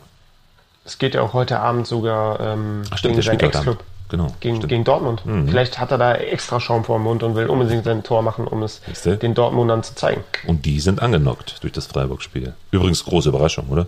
[0.84, 3.84] Es geht ja auch heute Abend sogar ähm, Ach, stimmt, gegen seinen Ex-Club.
[4.10, 5.26] Genau, gegen, gegen Dortmund.
[5.26, 5.48] Mhm.
[5.48, 8.46] Vielleicht hat er da extra Schaum vor dem Mund und will unbedingt sein Tor machen,
[8.46, 10.22] um es den Dortmundern zu zeigen.
[10.48, 12.54] Und die sind angenockt durch das Freiburg-Spiel.
[12.72, 13.88] Übrigens große Überraschung, oder?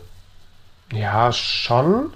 [0.94, 2.14] Ja, schon.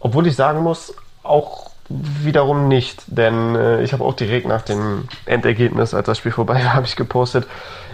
[0.00, 0.92] Obwohl ich sagen muss,
[1.22, 6.32] auch wiederum nicht, denn äh, ich habe auch direkt nach dem Endergebnis, als das Spiel
[6.32, 7.46] vorbei war, habe ich gepostet,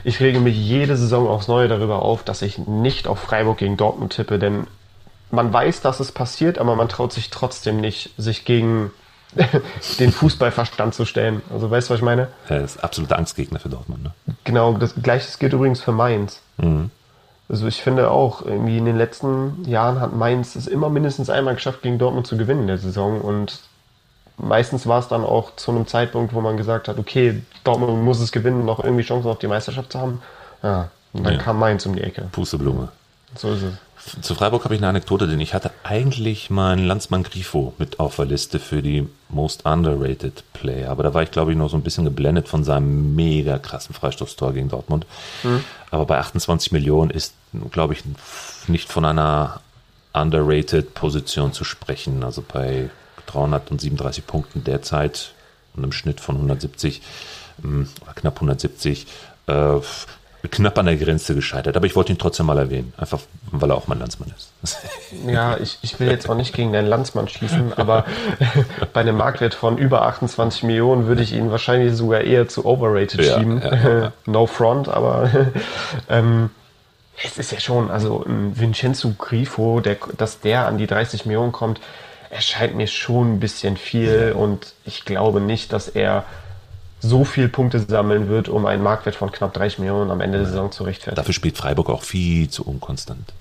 [0.04, 3.76] ich rege mich jede Saison aufs Neue darüber auf, dass ich nicht auf Freiburg gegen
[3.76, 4.66] Dortmund tippe, denn
[5.30, 8.90] man weiß, dass es passiert, aber man traut sich trotzdem nicht, sich gegen
[9.98, 11.42] den Fußballverstand zu stellen.
[11.50, 12.28] Also weißt du, was ich meine?
[12.48, 14.02] Er ist absoluter Angstgegner für Dortmund.
[14.02, 14.12] Ne?
[14.44, 16.42] Genau, das gleiche gilt übrigens für Mainz.
[16.58, 16.90] Mhm.
[17.48, 21.54] Also ich finde auch, irgendwie in den letzten Jahren hat Mainz es immer mindestens einmal
[21.54, 23.20] geschafft, gegen Dortmund zu gewinnen in der Saison.
[23.20, 23.60] Und
[24.42, 28.20] meistens war es dann auch zu einem Zeitpunkt, wo man gesagt hat, okay, Dortmund muss
[28.20, 30.22] es gewinnen, noch irgendwie Chancen auf die Meisterschaft zu haben.
[30.62, 31.40] Ja, und dann ja.
[31.40, 32.28] kam Mainz um die Ecke.
[32.32, 32.88] Pusteblume.
[33.34, 33.74] So ist es.
[34.20, 38.16] Zu Freiburg habe ich eine Anekdote, denn ich hatte eigentlich meinen Landsmann Grifo mit auf
[38.16, 40.90] der Liste für die Most Underrated Player.
[40.90, 43.94] Aber da war ich, glaube ich, noch so ein bisschen geblendet von seinem mega krassen
[43.94, 45.06] Freistoßtor gegen Dortmund.
[45.44, 45.62] Mhm.
[45.92, 47.34] Aber bei 28 Millionen ist,
[47.70, 48.02] glaube ich,
[48.66, 49.60] nicht von einer
[50.12, 52.24] Underrated Position zu sprechen.
[52.24, 52.90] Also bei
[53.26, 55.34] 337 Punkten derzeit
[55.74, 57.02] und einem Schnitt von 170
[57.64, 59.06] ähm, oder knapp 170.
[59.46, 59.80] Äh,
[60.50, 63.20] knapp an der Grenze gescheitert, aber ich wollte ihn trotzdem mal erwähnen, einfach
[63.52, 64.50] weil er auch mein Landsmann ist.
[65.26, 68.06] Ja, ich, ich will jetzt auch nicht gegen deinen Landsmann schießen, aber
[68.92, 73.24] bei einem Marktwert von über 28 Millionen würde ich ihn wahrscheinlich sogar eher zu overrated
[73.24, 73.60] ja, schieben.
[73.62, 74.12] Ja, ja.
[74.26, 75.30] no front, aber
[76.08, 76.50] ähm,
[77.22, 81.52] es ist ja schon, also ein Vincenzo Grifo, der, dass der an die 30 Millionen
[81.52, 81.80] kommt,
[82.32, 86.24] erscheint mir schon ein bisschen viel und ich glaube nicht, dass er
[87.00, 90.46] so viel Punkte sammeln wird, um einen Marktwert von knapp 30 Millionen am Ende der
[90.46, 91.16] Saison zu rechtfertigen.
[91.16, 93.32] Dafür spielt Freiburg auch viel zu unkonstant.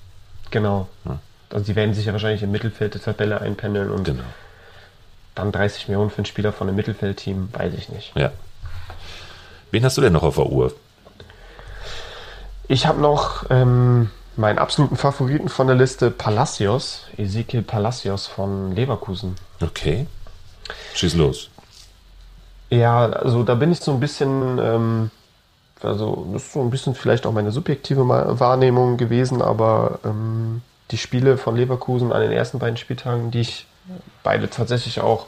[0.50, 0.88] Genau.
[1.06, 1.18] Ja.
[1.50, 4.24] Also die werden sich ja wahrscheinlich im Mittelfeld der Tabelle einpendeln und Genau.
[5.34, 8.12] dann 30 Millionen für einen Spieler von einem Mittelfeldteam, weiß ich nicht.
[8.14, 8.30] Ja.
[9.70, 10.74] Wen hast du denn noch auf der Uhr?
[12.68, 19.36] Ich habe noch ähm, meinen absoluten Favoriten von der Liste, Palacios, Ezekiel Palacios von Leverkusen.
[19.60, 20.06] Okay.
[20.94, 21.50] Schieß los.
[22.70, 25.10] Ja, also da bin ich so ein bisschen, ähm,
[25.82, 30.98] also das ist so ein bisschen vielleicht auch meine subjektive Wahrnehmung gewesen, aber ähm, die
[30.98, 33.66] Spiele von Leverkusen an den ersten beiden Spieltagen, die ich
[34.22, 35.26] beide tatsächlich auch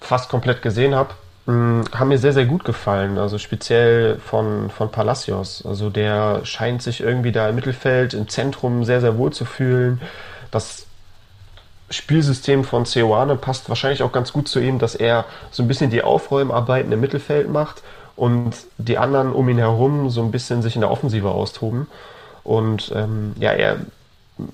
[0.00, 1.14] fast komplett gesehen habe,
[1.46, 3.18] mh, haben mir sehr, sehr gut gefallen.
[3.18, 5.64] Also speziell von, von Palacios.
[5.66, 10.00] Also der scheint sich irgendwie da im Mittelfeld, im Zentrum sehr, sehr wohl zu fühlen.
[10.50, 10.86] Das
[11.90, 15.90] Spielsystem von Ceoane passt wahrscheinlich auch ganz gut zu ihm, dass er so ein bisschen
[15.90, 17.82] die Aufräumarbeiten im Mittelfeld macht
[18.14, 21.88] und die anderen um ihn herum so ein bisschen sich in der Offensive austoben.
[22.44, 23.78] Und ähm, ja, er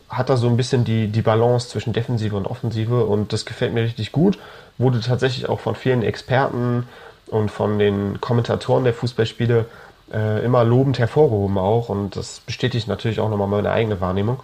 [0.09, 3.75] hat da so ein bisschen die, die Balance zwischen Defensive und Offensive und das gefällt
[3.75, 4.39] mir richtig gut.
[4.79, 6.87] Wurde tatsächlich auch von vielen Experten
[7.29, 9.67] und von den Kommentatoren der Fußballspiele
[10.13, 14.41] äh, immer lobend hervorgehoben auch und das bestätigt natürlich auch nochmal meine eigene Wahrnehmung.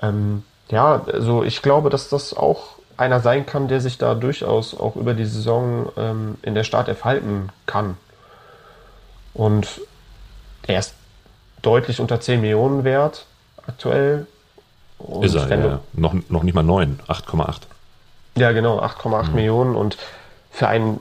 [0.00, 4.78] Ähm, ja, also ich glaube, dass das auch einer sein kann, der sich da durchaus
[4.78, 7.96] auch über die Saison ähm, in der Startelf halten kann.
[9.34, 9.80] Und
[10.66, 10.94] er ist
[11.62, 13.26] deutlich unter 10 Millionen wert
[13.66, 14.26] aktuell.
[14.98, 15.80] Und Ist er, ja.
[15.92, 17.60] Noch, noch nicht mal 9, 8,8.
[18.38, 19.96] Ja, genau, 8,8 Millionen und
[20.50, 21.00] für einen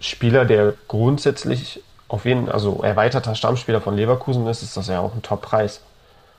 [0.00, 5.14] Spieler, der grundsätzlich auf jeden, also erweiterter Stammspieler von Leverkusen ist, ist das ja auch
[5.14, 5.80] ein Top-Preis.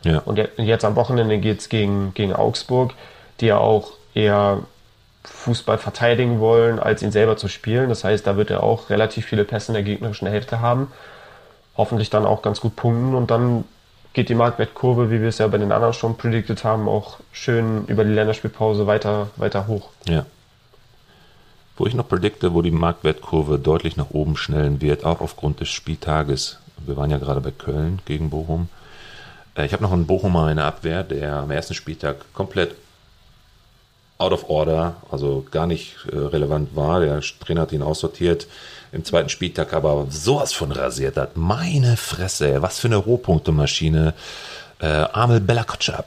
[0.03, 0.19] Ja.
[0.25, 2.93] Und je- jetzt am Wochenende geht es gegen, gegen Augsburg,
[3.39, 4.59] die ja auch eher
[5.23, 7.89] Fußball verteidigen wollen, als ihn selber zu spielen.
[7.89, 10.91] Das heißt, da wird er auch relativ viele Pässe in der gegnerischen Hälfte haben.
[11.77, 13.63] Hoffentlich dann auch ganz gut punkten und dann
[14.13, 17.85] geht die Marktwertkurve, wie wir es ja bei den anderen schon predicted haben, auch schön
[17.87, 19.89] über die Länderspielpause weiter, weiter hoch.
[20.05, 20.25] Ja.
[21.75, 25.69] Wo ich noch predikte, wo die Marktwertkurve deutlich nach oben schnellen wird, auch aufgrund des
[25.69, 26.59] Spieltages.
[26.77, 28.69] Wir waren ja gerade bei Köln gegen Bochum.
[29.55, 32.75] Äh, Ich habe noch einen Bochumer in der Abwehr, der am ersten Spieltag komplett
[34.19, 36.99] out of order, also gar nicht äh, relevant war.
[36.99, 38.47] Der Trainer hat ihn aussortiert.
[38.93, 41.35] Im zweiten Spieltag aber sowas von rasiert hat.
[41.35, 44.13] Meine Fresse, was für eine Rohpunktemaschine.
[44.79, 46.05] Äh, Amel Bella Kotschap.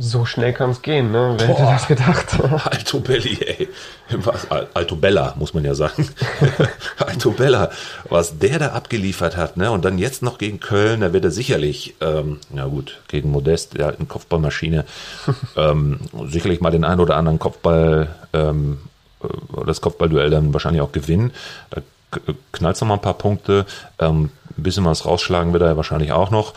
[0.00, 1.34] So schnell kann es gehen, ne?
[1.38, 1.72] Wer hätte Boah.
[1.72, 2.26] das gedacht?
[2.70, 3.68] Alto Belli, ey.
[4.10, 6.08] Was, Al- Alto Bella, muss man ja sagen.
[6.98, 7.70] Alto Bella,
[8.08, 9.70] was der da abgeliefert hat, ne?
[9.72, 13.76] Und dann jetzt noch gegen Köln, da wird er sicherlich, ähm, na gut, gegen Modest,
[13.76, 14.84] der alten Kopfballmaschine,
[15.56, 18.78] ähm, sicherlich mal den einen oder anderen Kopfball, ähm,
[19.24, 21.32] äh, das Kopfballduell dann wahrscheinlich auch gewinnen.
[21.70, 21.80] Da
[22.10, 22.20] k-
[22.52, 23.66] knallt noch mal ein paar Punkte.
[23.98, 26.54] Ähm, ein bisschen was rausschlagen wird er wahrscheinlich auch noch.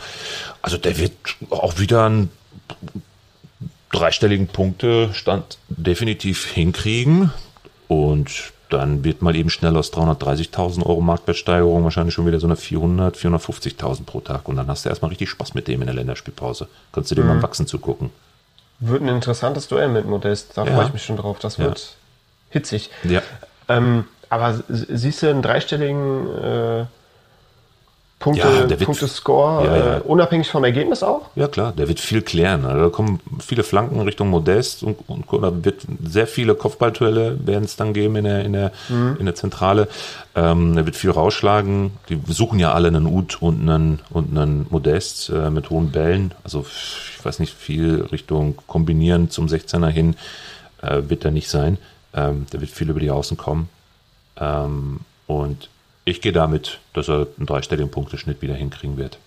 [0.62, 1.12] Also der wird
[1.50, 2.30] auch wieder ein
[3.92, 7.30] dreistelligen Punktestand definitiv hinkriegen.
[7.88, 8.30] Und
[8.70, 13.16] dann wird mal eben schnell aus 330.000 Euro Marktwertsteigerung wahrscheinlich schon wieder so eine 400,
[13.16, 14.48] 450.000 pro Tag.
[14.48, 16.68] Und dann hast du erstmal richtig Spaß mit dem in der Länderspielpause.
[16.92, 18.10] Kannst du dir mal wachsen zugucken.
[18.80, 20.52] Wird ein interessantes Duell mit Modest.
[20.56, 20.74] Da Ja.
[20.74, 21.38] freue ich mich schon drauf.
[21.38, 21.64] Das Ja.
[21.66, 21.96] wird
[22.48, 22.88] hitzig.
[23.04, 23.20] Ja.
[23.68, 26.84] Ähm, aber siehst du einen dreistelligen äh,
[28.18, 29.96] Punkte, Ja, der wird- Punktescore, Ja, ja.
[29.96, 31.22] Äh, unabhängig vom Ergebnis auch?
[31.34, 32.64] Ja, klar, der wird viel klären.
[32.64, 37.64] Also da kommen viele Flanken Richtung Modest und, und da wird sehr viele Kopfballduelle werden
[37.64, 38.70] es dann geben in der, in der,
[39.18, 39.88] in der Zentrale.
[40.36, 41.90] Ähm, er wird viel rausschlagen.
[42.08, 46.32] Die suchen ja alle einen Ut und einen, und einen Modest äh, mit hohen Bällen.
[46.44, 50.14] Also ich weiß nicht, viel Richtung Kombinieren zum 16er hin
[50.80, 51.76] äh, wird er nicht sein.
[52.14, 53.68] Ähm, der wird viel über die Außen kommen.
[54.38, 55.68] Ähm, und
[56.04, 59.18] ich gehe damit, dass er einen dreistelligen Punkteschnitt wieder hinkriegen wird.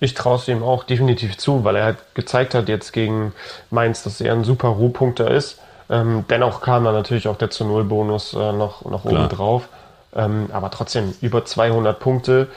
[0.00, 3.32] Ich traue es ihm auch definitiv zu, weil er halt gezeigt hat jetzt gegen
[3.70, 5.58] Mainz, dass er ein super Rohpunkter ist.
[5.90, 9.68] Ähm, dennoch kam da natürlich auch der zu Null Bonus äh, noch, noch oben drauf.
[10.14, 12.48] Ähm, aber trotzdem über 200 Punkte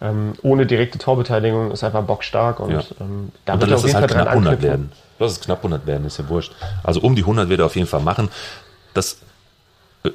[0.00, 2.78] ähm, ohne direkte Torbeteiligung ist einfach bockstark und Ja.
[3.00, 4.52] ähm, da Und dann wird er lass auf es jeden halt Fall dran knapp 100
[4.52, 4.70] anknüpfen.
[4.70, 4.92] werden.
[5.18, 6.52] Lass es knapp 100 werden, ist ja wurscht.
[6.82, 8.28] Also um die 100 wird er auf jeden Fall machen.
[8.94, 9.18] Das
[10.04, 10.10] äh,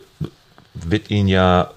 [0.73, 1.71] wird ihn ja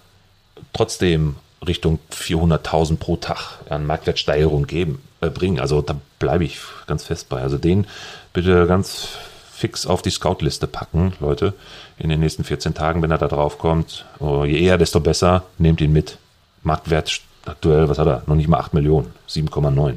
[0.73, 5.61] trotzdem Richtung 400.000 pro Tag an Marktwertsteigerung geben, äh, bringen.
[5.61, 7.41] Also da bleibe ich ganz fest bei.
[7.41, 7.87] Also den
[8.33, 9.09] bitte ganz
[9.53, 11.55] fix auf die Scout-Liste packen, Leute,
[11.99, 14.05] in den nächsten 14 Tagen, wenn er da drauf kommt.
[14.19, 15.45] Oh, je eher, desto besser.
[15.59, 16.19] Nehmt ihn mit.
[16.65, 18.23] Marktwert aktuell, was hat er?
[18.27, 19.97] Noch nicht mal 8 Millionen, 7,9.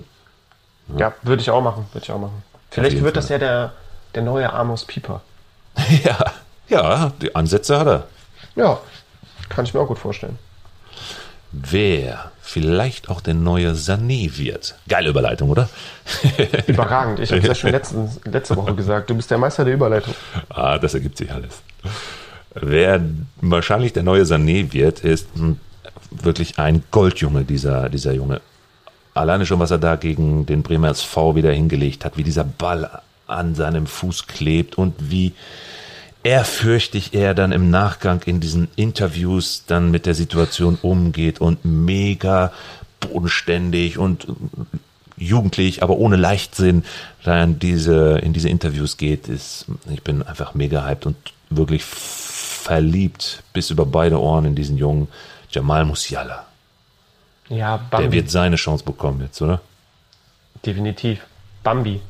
[0.98, 2.44] Ja, würde ich auch machen, würde ich auch machen.
[2.70, 3.36] Vielleicht wird das Fall.
[3.36, 3.74] ja der,
[4.14, 5.22] der neue Amos Pieper.
[6.04, 6.18] ja,
[6.68, 8.08] ja, die Ansätze hat er.
[8.56, 8.80] Ja,
[9.50, 10.38] kann ich mir auch gut vorstellen.
[11.52, 14.76] Wer vielleicht auch der neue Sané wird.
[14.88, 15.70] Geile Überleitung, oder?
[16.68, 17.20] Überragend.
[17.20, 19.10] Ich habe es ja schon letztens, letzte Woche gesagt.
[19.10, 20.14] Du bist der Meister der Überleitung.
[20.50, 21.62] Ah, das ergibt sich alles.
[22.54, 23.02] Wer
[23.42, 25.60] wahrscheinlich der neue Sané wird, ist hm,
[26.12, 28.42] wirklich ein Goldjunge, dieser, dieser Junge.
[29.14, 33.02] Alleine schon, was er da gegen den Bremer SV wieder hingelegt hat, wie dieser Ball
[33.28, 35.34] an seinem Fuß klebt und wie
[36.26, 42.52] ehrfürchtig er dann im Nachgang in diesen Interviews dann mit der Situation umgeht und mega
[43.00, 44.28] bodenständig und
[45.18, 46.84] jugendlich, aber ohne Leichtsinn
[47.24, 51.16] da in diese, in diese Interviews geht, ist, ich bin einfach mega hyped und
[51.52, 55.08] wirklich verliebt bis über beide Ohren in diesen jungen
[55.52, 56.48] Jamal Musiala.
[57.50, 58.12] Ja, Der Bambi.
[58.14, 59.62] wird seine Chance bekommen jetzt, oder?
[60.66, 61.20] Definitiv.
[61.64, 62.02] Bambi.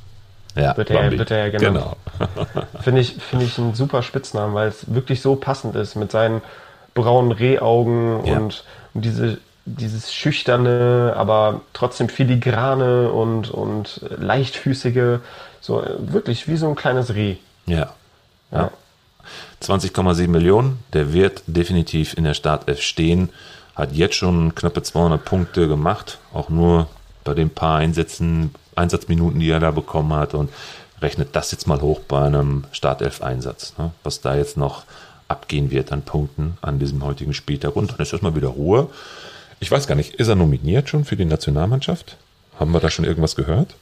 [0.56, 1.96] Ja, Wird er- wird er ja genannt.
[2.18, 2.58] Genau.
[2.82, 6.42] Finde ich, finde ich einen super Spitznamen, weil es wirklich so passend ist mit seinen
[6.94, 8.38] braunen Rehaugen Ja.
[8.38, 8.64] und,
[8.94, 15.20] und diese, dieses schüchterne, aber trotzdem filigrane und, und leichtfüßige,
[15.60, 17.36] so äh, wirklich wie so ein kleines Reh.
[17.66, 17.90] Ja.
[18.52, 18.72] Ja.
[19.62, 23.30] 20,7 Millionen, der wird definitiv in der Startelf stehen,
[23.76, 26.88] hat jetzt schon knappe 200 Punkte gemacht, auch nur
[27.26, 30.50] bei den paar Einsätzen, Einsatzminuten, die er da bekommen hat und
[31.02, 33.92] rechnet das jetzt mal hoch bei einem Startelf-Einsatz, ne?
[34.04, 34.86] was da jetzt noch
[35.28, 38.88] abgehen wird an Punkten an diesem heutigen Spieltag und dann ist erstmal wieder Ruhe.
[39.60, 42.18] Ich weiß gar nicht, ist er nominiert schon für die Nationalmannschaft?
[42.60, 43.76] Haben wir da schon irgendwas gehört?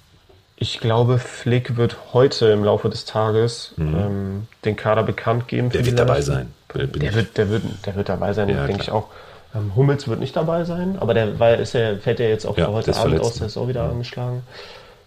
[0.56, 5.68] Ich glaube, Flick wird heute im Laufe des Tages ähm, den Kader bekannt geben.
[5.68, 5.72] Mhm.
[5.72, 6.54] Der wird dabei sein.
[6.74, 9.08] Der wird, der, wird, der wird dabei sein, Ja, denke ich auch.
[9.56, 12.58] Ähm, Hummels wird nicht dabei sein, aber der weil ist ja, fällt ja jetzt auch
[12.58, 13.48] Ja, für heute Abend verletzt, aus, der ne?
[13.48, 14.44] ist auch wieder angeschlagen.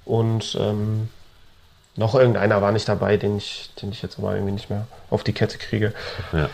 [0.04, 1.08] Und ähm,
[1.96, 5.24] noch irgendeiner war nicht dabei, den ich, den ich jetzt aber irgendwie nicht mehr auf
[5.24, 5.92] die Kette kriege.
[6.32, 6.48] Ja.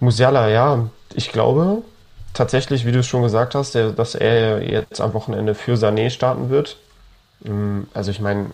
[0.00, 1.82] Musiala, ja, ich glaube
[2.32, 6.10] tatsächlich, wie du es schon gesagt hast, der, dass er jetzt am Wochenende für Sané
[6.10, 6.76] starten wird.
[7.44, 8.50] Ähm, Also ich meine,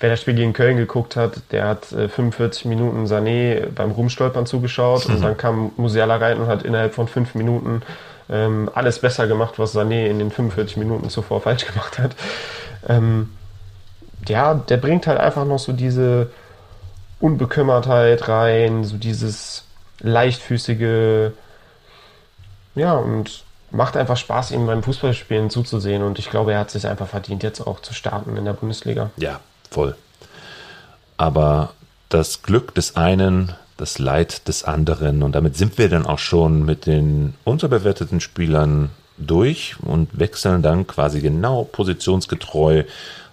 [0.00, 4.46] wer das Spiel gegen Köln geguckt hat, der hat äh, 45 Minuten Sané beim Rumstolpern
[4.46, 7.82] zugeschaut und dann kam Musiala rein und hat innerhalb von fünf Minuten
[8.28, 12.14] ähm, alles besser gemacht, was Sané in den 45 Minuten zuvor falsch gemacht hat.
[12.88, 13.30] Ähm,
[14.26, 16.30] ja, der bringt halt einfach noch so diese
[17.20, 19.64] Unbekümmertheit rein, so dieses
[20.00, 21.32] leichtfüßige,
[22.74, 26.02] ja, und macht einfach Spaß, ihm beim Fußballspielen zuzusehen.
[26.02, 29.10] Und ich glaube, er hat sich einfach verdient, jetzt auch zu starten in der Bundesliga.
[29.16, 29.96] Ja, voll.
[31.16, 31.72] Aber
[32.08, 35.22] das Glück des einen, das Leid des anderen.
[35.22, 40.86] Und damit sind wir dann auch schon mit den unterbewerteten Spielern durch und wechseln dann
[40.86, 42.84] quasi genau positionsgetreu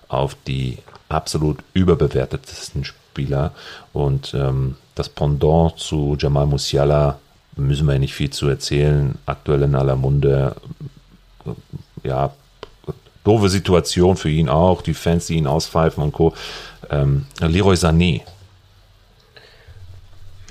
[0.08, 0.78] auf die
[1.10, 3.52] absolut überbewertetesten Spieler.
[3.94, 7.20] Und ähm, das Pendant zu Jamal Musiala
[7.56, 9.18] müssen wir ja nicht viel zu erzählen.
[9.26, 10.56] Aktuell in aller Munde.
[12.04, 12.34] Ja,
[13.24, 14.82] doofe Situation für ihn auch.
[14.82, 16.34] Die Fans, die ihn auspfeifen und Co.
[16.90, 18.22] Ähm, Leroy Sané.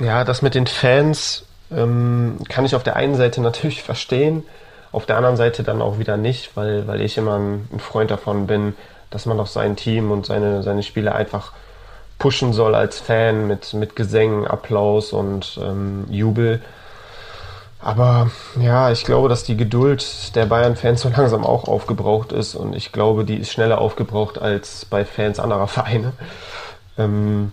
[0.00, 4.44] Ja, das mit den Fans ähm, kann ich auf der einen Seite natürlich verstehen,
[4.92, 8.46] auf der anderen Seite dann auch wieder nicht, weil, weil ich immer ein, Freund davon
[8.46, 8.74] bin,
[9.10, 11.52] dass man doch sein Team und seine, seine Spieler einfach
[12.18, 16.60] pushen soll als Fan mit, mit Gesängen, Applaus und ähm, Jubel.
[17.78, 22.74] Aber ja, ich glaube, dass die Geduld der Bayern-Fans so langsam auch aufgebraucht ist und
[22.74, 26.12] ich glaube, die ist schneller aufgebraucht als bei Fans anderer Vereine.
[26.98, 27.52] Ähm,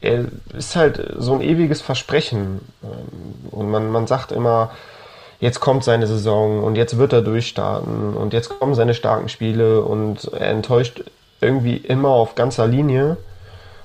[0.00, 2.60] ist halt so ein ewiges Versprechen.
[3.50, 4.70] Und man, man sagt immer,
[5.40, 9.82] jetzt kommt seine Saison und jetzt wird er durchstarten und jetzt kommen seine starken Spiele
[9.82, 11.04] und er enttäuscht
[11.40, 13.16] irgendwie immer auf ganzer Linie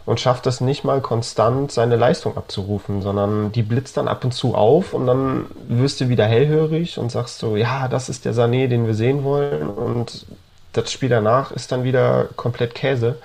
[0.06, 4.34] und schafft es nicht mal konstant, seine Leistung abzurufen, sondern die blitzt dann ab und
[4.34, 8.34] zu auf und dann wirst du wieder hellhörig und sagst so, ja, das ist der
[8.34, 10.26] Sané, den wir sehen wollen und
[10.74, 13.16] das Spiel danach ist dann wieder komplett Käse.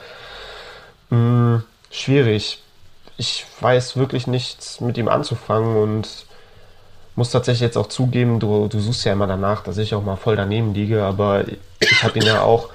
[1.11, 2.63] Hm, schwierig.
[3.19, 6.27] Ich weiß wirklich nichts mit ihm anzufangen und
[7.15, 10.17] muss tatsächlich jetzt auch zugeben, du, du suchst ja immer danach, dass ich auch mal
[10.17, 11.45] voll daneben liege, aber
[11.81, 12.71] ich habe ihn ja auch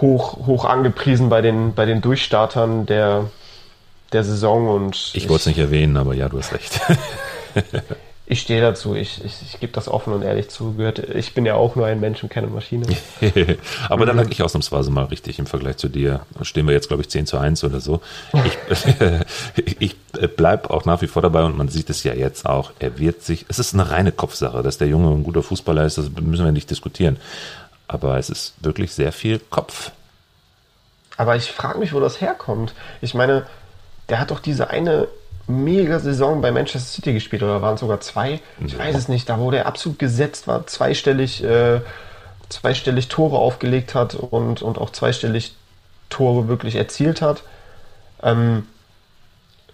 [0.00, 3.30] hoch, hoch angepriesen bei den, bei den Durchstartern der,
[4.12, 6.80] der Saison und Ich wollte es nicht erwähnen, aber ja, du hast recht.
[8.28, 10.74] ich stehe dazu, ich, ich, ich gebe das offen und ehrlich zu.
[10.74, 12.84] Gehört, ich bin ja auch nur ein Mensch und keine Maschine.
[13.88, 16.26] aber dann lag ich ausnahmsweise mal richtig im Vergleich zu dir.
[16.36, 18.00] Da stehen wir jetzt, glaube ich, 10 zu 1 oder so.
[19.54, 19.96] Ich, ich
[20.36, 22.72] bleib auch nach wie vor dabei und man sieht es ja jetzt auch.
[22.80, 25.98] Er wird sich, es ist eine reine Kopfsache, dass der Junge ein guter Fußballer ist,
[25.98, 27.18] das müssen wir nicht diskutieren.
[27.86, 29.92] Aber es ist wirklich sehr viel Kopf.
[31.16, 32.74] Aber ich frage mich, wo das herkommt.
[33.00, 33.46] Ich meine,
[34.08, 35.06] der hat doch diese eine
[35.48, 38.40] mega Saison bei Manchester City gespielt oder waren es sogar zwei?
[38.64, 38.78] Ich Ja.
[38.80, 39.28] weiß es nicht.
[39.28, 41.80] Da wo der absolut gesetzt war, zweistellig, äh,
[42.48, 45.54] zweistellig Tore aufgelegt hat und, und auch zweistellig
[46.10, 47.42] Tore wirklich erzielt hat.
[48.22, 48.66] Ähm,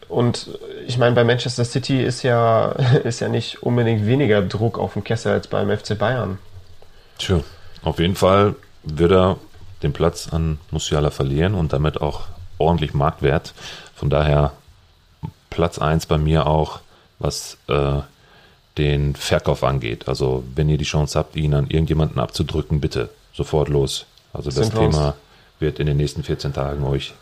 [0.08, 0.48] und
[0.86, 2.72] ich meine, bei Manchester City ist ja,
[3.04, 6.38] ist ja nicht unbedingt weniger Druck auf dem Kessel als beim FC Bayern.
[7.18, 7.40] Tja,
[7.82, 9.36] auf jeden Fall wird er
[9.82, 12.22] den Platz an Musiala verlieren und damit auch
[12.58, 13.52] ordentlich Marktwert.
[13.94, 14.52] Von daher
[15.52, 16.80] Platz 1 bei mir auch,
[17.18, 18.00] was äh,
[18.78, 20.08] den Verkauf angeht.
[20.08, 24.06] Also wenn ihr die Chance habt, ihn an irgendjemanden abzudrücken, bitte sofort los.
[24.32, 24.74] Also das Sind.
[24.74, 25.14] Thema
[25.60, 27.14] wird in den nächsten 14 Tagen euch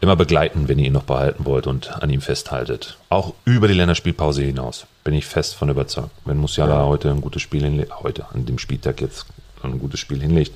[0.00, 2.96] immer begleiten, wenn ihr ihn noch behalten wollt und an ihm festhaltet.
[3.08, 6.10] Auch über die Länderspielpause hinaus bin ich fest von überzeugt.
[6.24, 6.86] Wenn Musiala Ja.
[6.86, 9.26] heute ein gutes Spiel hinlegt, heute an dem Spieltag jetzt
[9.64, 10.52] ein gutes Spiel hinlegt,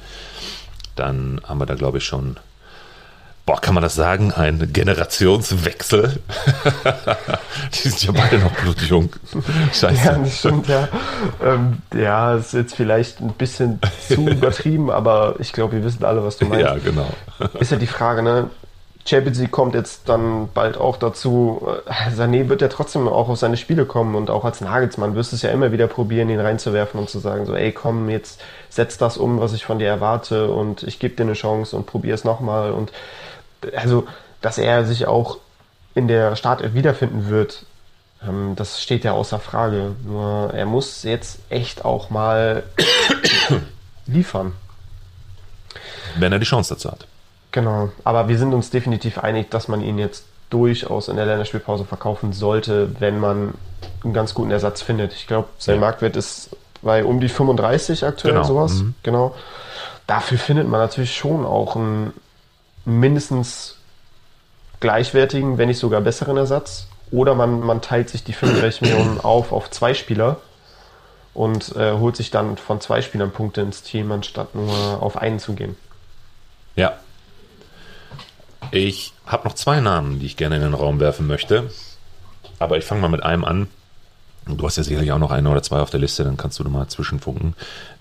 [0.95, 2.37] dann haben wir da glaube ich schon,
[3.47, 6.21] boah, kann man das sagen, ein Generationswechsel.
[7.75, 9.11] die sind ja beide noch blutjung.
[9.73, 10.05] Scheiße.
[10.05, 10.89] Ja, das stimmt, ja.
[11.43, 16.25] Ähm, ja, ist jetzt vielleicht ein bisschen zu übertrieben, aber ich glaube, wir wissen alle,
[16.25, 16.65] was du meinst.
[16.65, 17.09] Ja, genau.
[17.59, 18.51] Ist ja die Frage, ne?
[19.05, 21.67] Champions League kommt jetzt dann bald auch dazu.
[21.87, 25.33] Äh, Sané wird ja trotzdem auch auf seine Spiele kommen und auch als Nagelsmann wirst
[25.33, 28.41] du es ja immer wieder probieren, ihn reinzuwerfen und zu sagen, so, ey, komm, jetzt
[28.71, 31.87] setz das um, was ich von dir erwarte und ich gebe dir eine Chance und
[31.87, 32.71] probier es nochmal.
[32.71, 32.93] Und
[33.77, 34.07] also,
[34.41, 35.39] dass er sich auch
[35.95, 37.65] in der Startelf wiederfinden wird,
[38.27, 39.95] ähm, das steht ja außer Frage.
[40.05, 42.63] Nur er muss jetzt echt auch mal
[44.07, 44.53] liefern.
[46.17, 47.07] Wenn er die Chance dazu hat.
[47.53, 51.85] Genau, aber wir sind uns definitiv einig, dass man ihn jetzt durchaus in der Länderspielpause
[51.85, 53.55] verkaufen sollte, wenn man
[54.05, 55.13] einen ganz guten Ersatz findet.
[55.13, 55.81] Ich glaube, sein Ja.
[55.83, 56.51] Marktwert ist
[56.83, 58.73] bei um die 35 aktuell Genau, sowas.
[58.75, 58.95] mhm.
[59.03, 59.35] Genau.
[60.07, 62.13] Dafür findet man natürlich schon auch einen
[62.85, 63.77] mindestens
[64.81, 66.89] gleichwertigen, wenn nicht sogar besseren Ersatz.
[67.11, 70.41] Oder man, man teilt sich die 35 Millionen auf auf zwei Spieler
[71.35, 75.39] und äh, holt sich dann von zwei Spielern Punkte ins Team, anstatt nur auf einen
[75.39, 75.77] zu gehen.
[76.77, 76.99] Ja.
[78.71, 81.71] Ich habe noch zwei Namen, die ich gerne in den Raum werfen möchte.
[82.59, 83.69] Aber ich fange mal mit einem an.
[84.47, 86.65] Du hast ja sicherlich auch noch einen oder zwei auf der Liste, dann kannst du
[86.65, 87.55] mal zwischenfunken.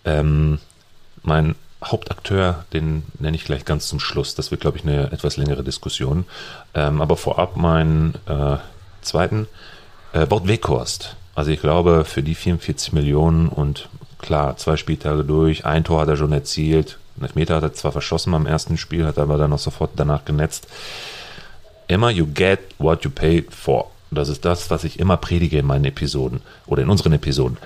[0.05, 0.59] Ähm,
[1.23, 4.35] mein Hauptakteur, den nenne ich gleich ganz zum Schluss.
[4.35, 6.25] Das wird, glaube ich, eine etwas längere Diskussion.
[6.73, 8.57] Ähm, aber vorab meinen äh,
[9.01, 9.47] zweiten,
[10.13, 11.15] äh, Wout Weghorst.
[11.33, 13.89] Also ich glaube, für die 44 Millionen und
[14.19, 16.99] klar, zwei Spieltage durch, ein Tor hat er schon erzielt.
[17.15, 20.25] Einen Elfmeter hat er zwar verschossen beim ersten Spiel, hat aber dann noch sofort danach
[20.25, 20.67] genetzt.
[21.87, 23.89] Immer you get what you pay for.
[24.11, 27.57] Das ist das, was ich immer predige in meinen Episoden oder in unseren Episoden.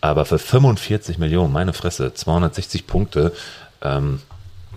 [0.00, 3.32] Aber für 45 Millionen, meine Fresse, 260 Punkte,
[3.82, 4.20] ähm,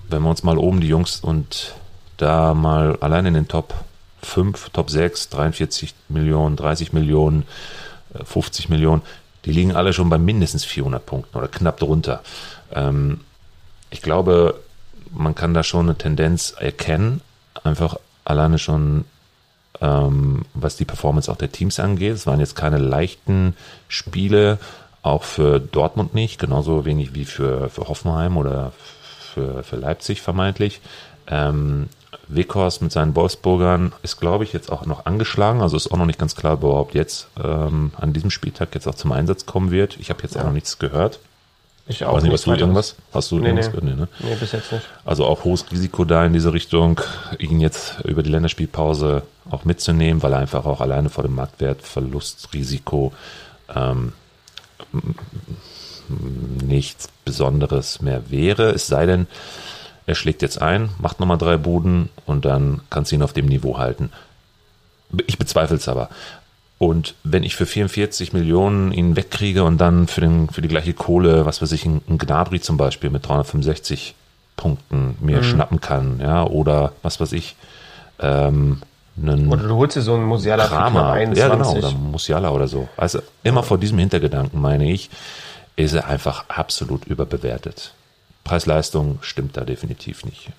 [0.09, 1.75] wenn wir uns mal oben die Jungs und
[2.17, 3.73] da mal allein in den Top
[4.21, 7.43] 5, Top 6, 43 Millionen, 30 Millionen,
[8.13, 9.01] äh, 50 Millionen,
[9.45, 12.21] die liegen alle schon bei mindestens 400 Punkten oder knapp drunter.
[12.73, 13.21] Ähm,
[13.91, 14.59] ich glaube,
[15.11, 17.21] man kann da schon eine Tendenz erkennen,
[17.63, 19.05] einfach alleine schon
[19.81, 22.13] ähm, was die Performance auch der Teams angeht.
[22.13, 23.55] Es waren jetzt keine leichten
[23.87, 24.57] Spiele,
[25.05, 28.71] auch für Dortmund nicht, genauso wenig wie für, für Hoffenheim oder
[29.33, 30.81] für, für Leipzig vermeintlich.
[31.27, 31.89] Ähm,
[32.27, 35.61] Weghorst mit seinen Wolfsburgern ist, glaube ich, jetzt auch noch angeschlagen.
[35.61, 38.73] Also ist auch noch nicht ganz klar, ob er überhaupt jetzt ähm, an diesem Spieltag
[38.73, 39.97] jetzt auch zum Einsatz kommen wird.
[39.99, 41.19] Ich habe jetzt auch noch nichts gehört.
[41.87, 42.95] Ich Weiß nicht, hast du irgendwas?
[43.13, 43.79] Hast du Nee, irgendwas nee.
[43.79, 43.83] gehört?
[43.83, 44.07] Nee, ne?
[44.27, 44.85] Nee, bis jetzt nicht.
[45.03, 46.99] Also auch hohes Risiko da in diese Richtung,
[47.37, 53.13] ihn jetzt über die Länderspielpause auch mitzunehmen, weil er einfach auch alleine vor dem Marktwertverlustrisiko
[53.75, 54.13] ähm,
[56.63, 58.71] nichts Besonderes mehr wäre.
[58.71, 59.27] Es sei denn,
[60.05, 63.47] er schlägt jetzt ein, macht nochmal drei Buden und dann kannst du ihn auf dem
[63.47, 64.11] Niveau halten.
[65.27, 66.09] Ich bezweifle es aber.
[66.77, 70.93] Und wenn ich für 44 Millionen ihn wegkriege und dann für, den, für die gleiche
[70.93, 74.13] Kohle, was weiß ich, ein Gnabry zum Beispiel mit 365
[74.57, 77.55] Punkten mir schnappen kann, ja, oder was weiß ich,
[78.19, 78.81] ähm,
[79.21, 81.41] einen Oder du holst dir so einen Musiala Kramer, 21.
[81.43, 82.87] ja genau, oder Musiala oder so.
[82.97, 85.09] Also immer vor diesem Hintergedanken, meine ich,
[85.75, 87.93] ist er einfach absolut überbewertet.
[88.43, 90.49] Preis-Leistung stimmt da definitiv nicht.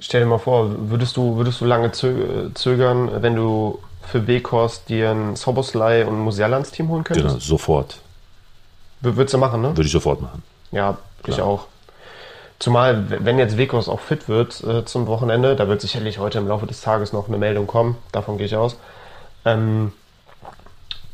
[0.00, 4.88] Stell dir mal vor, würdest du, würdest du lange zö zögern, wenn du für Weghorst
[4.88, 7.46] dir einen Soboslai und Musiala ins Team holen Genau, könntest?
[7.46, 7.98] sofort.
[9.02, 9.68] W- Würdest du machen, ne?
[9.76, 10.42] Würde ich sofort machen.
[10.72, 10.96] Ja,
[11.26, 11.46] ich Klar.
[11.46, 11.66] auch.
[12.60, 16.46] Zumal, wenn jetzt Weghorst auch fit wird äh, zum Wochenende, da wird sicherlich heute im
[16.46, 18.76] Laufe des Tages noch eine Meldung kommen, davon gehe ich aus,
[19.44, 19.92] ähm,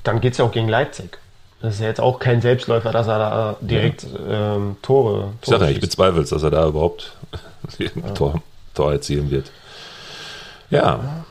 [0.02, 1.18] dann geht es ja auch gegen Leipzig.
[1.62, 5.60] Das ist ja jetzt auch kein Selbstläufer, dass er da direkt ähm, Tore, Ich sage
[5.60, 7.16] Tore ja, ich bezweifle es, dass er da überhaupt
[7.78, 8.42] ein Tor
[8.76, 9.50] Tor erzielen wird.
[10.70, 11.24] Ja,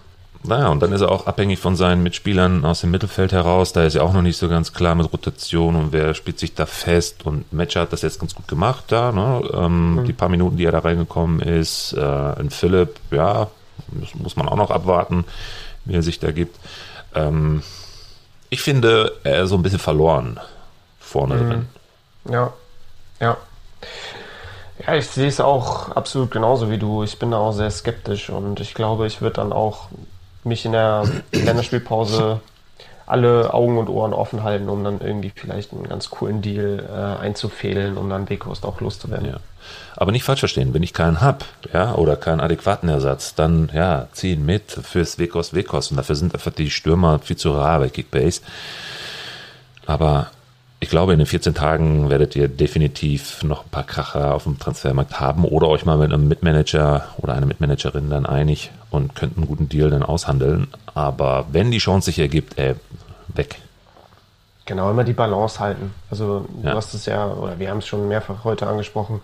[0.47, 3.73] naja, und dann ist er auch abhängig von seinen Mitspielern aus dem Mittelfeld heraus.
[3.73, 6.53] Da ist er auch noch nicht so ganz klar mit Rotation und wer spielt sich
[6.53, 7.25] da fest.
[7.25, 9.11] Und Matcher hat das jetzt ganz gut gemacht da.
[9.11, 9.49] Ne?
[9.53, 10.05] Ähm, mhm.
[10.05, 11.93] Die paar Minuten, die er da reingekommen ist.
[11.93, 13.47] Äh, ein Philipp, ja,
[13.87, 15.25] das muss man auch noch abwarten,
[15.85, 16.57] wie er sich da gibt.
[17.13, 17.61] Ähm,
[18.49, 20.39] ich finde, er ist so ein bisschen verloren
[20.99, 21.49] vorne mhm.
[21.49, 21.67] drin.
[22.29, 22.53] Ja,
[23.19, 23.37] ja.
[24.85, 27.03] Ja, ich sehe es auch absolut genauso wie du.
[27.03, 29.87] Ich bin da auch sehr skeptisch und ich glaube, ich würde dann auch
[30.45, 32.41] mich in der Länderspielpause
[33.07, 37.21] alle Augen und Ohren offen halten, um dann irgendwie vielleicht einen ganz coolen Deal äh,
[37.21, 39.27] einzufehlen, um dann Weghorst auch loszuwerden.
[39.27, 39.37] Ja.
[39.95, 44.07] Aber nicht falsch verstehen, wenn ich keinen habe, ja, oder keinen adäquaten Ersatz, dann ja,
[44.11, 47.89] ziehen mit fürs Weghorst Weghorst und dafür sind einfach die Stürmer viel zu rar bei
[47.89, 48.41] Kickbase.
[49.85, 50.27] Aber
[50.79, 54.59] ich glaube, in den 14 Tagen werdet ihr definitiv noch ein paar Kracher auf dem
[54.59, 59.37] Transfermarkt haben oder euch mal mit einem Mitmanager oder einer Mitmanagerin dann einig und könnt
[59.37, 60.67] einen guten Deal dann aushandeln.
[60.93, 62.75] Aber wenn die Chance sich ergibt, ey,
[63.27, 63.59] weg.
[64.65, 65.93] Genau, immer die Balance halten.
[66.09, 66.75] Also du ja.
[66.75, 69.21] hast es ja, oder wir haben es schon mehrfach heute angesprochen,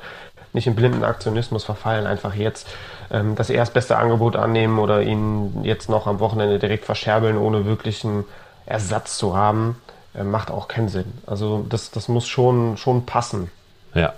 [0.54, 2.68] nicht in blinden Aktionismus verfallen, einfach jetzt
[3.10, 8.26] ähm, das erstbeste Angebot annehmen oder ihn jetzt noch am Wochenende direkt verscherbeln, ohne wirklichen
[8.66, 9.78] Ersatz zu haben
[10.14, 11.14] äh, macht auch keinen Sinn.
[11.26, 13.50] Also das, das muss schon, schon passen.
[13.94, 14.14] Ja.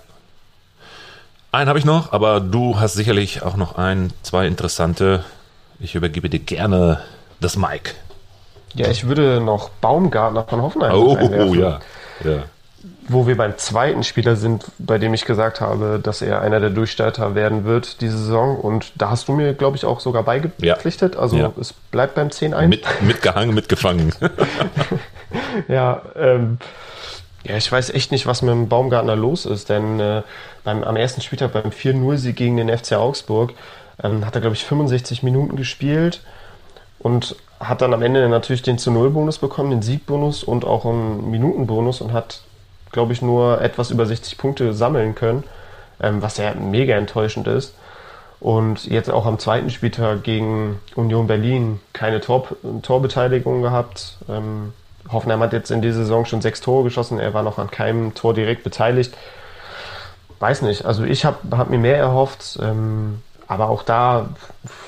[1.54, 5.24] Einen habe ich noch, aber du hast sicherlich auch noch ein, zwei interessante.
[5.78, 6.98] Ich übergebe dir gerne
[7.40, 7.92] das Mike.
[8.74, 11.78] Ja, ich würde noch Baumgartner von Hoffenheim Oh, oh ja.
[12.24, 12.42] ja.
[13.06, 16.70] Wo wir beim zweiten Spieler sind, bei dem ich gesagt habe, dass er einer der
[16.70, 18.58] Durchstarter werden wird diese Saison.
[18.58, 21.14] Und da hast du mir, glaube ich, auch sogar beigepflichtet.
[21.14, 21.20] Ja.
[21.20, 21.52] Also ja.
[21.60, 22.66] es bleibt beim 10-1.
[22.66, 24.12] Mit, mitgehangen, mitgefangen.
[25.68, 26.58] ja, ähm,
[27.44, 30.22] ja, ich weiß echt nicht, was mit dem Baumgartner los ist, denn äh,
[30.64, 33.52] beim, am ersten Spieltag beim 4-0-Sieg gegen den FC Augsburg
[34.02, 36.22] ähm, hat er, glaube ich, 65 Minuten gespielt
[36.98, 41.30] und hat dann am Ende natürlich den zu Null-Bonus bekommen, den Siegbonus und auch einen
[41.30, 42.40] Minutenbonus und hat,
[42.92, 45.44] glaube ich, nur etwas über 60 Punkte sammeln können,
[46.00, 47.74] ähm, was ja mega enttäuschend ist.
[48.40, 52.48] Und jetzt auch am zweiten Spieltag gegen Union Berlin keine Tor,
[52.82, 54.16] Torbeteiligung gehabt.
[54.28, 54.72] Ähm,
[55.10, 57.18] Hoffenheim hat jetzt in dieser Saison schon sechs Tore geschossen.
[57.18, 59.14] Er war noch an keinem Tor direkt beteiligt.
[60.40, 60.84] Weiß nicht.
[60.84, 62.58] Also ich habe hab mir mehr erhofft.
[62.62, 64.30] Ähm, aber auch da,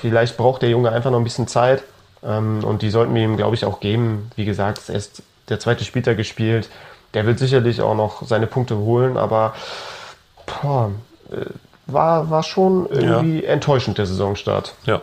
[0.01, 1.83] vielleicht braucht der Junge einfach noch ein bisschen Zeit.
[2.23, 4.31] Ähm, und die sollten wir ihm, glaube ich, auch geben.
[4.35, 6.69] Wie gesagt, er ist der zweite Spieltag gespielt.
[7.13, 9.17] Der wird sicherlich auch noch seine Punkte holen.
[9.17, 9.53] Aber
[10.45, 10.91] boah,
[11.31, 11.45] äh,
[11.85, 13.49] war, war schon irgendwie ja.
[13.49, 14.75] enttäuschend, der Saisonstart.
[14.85, 15.01] Ja,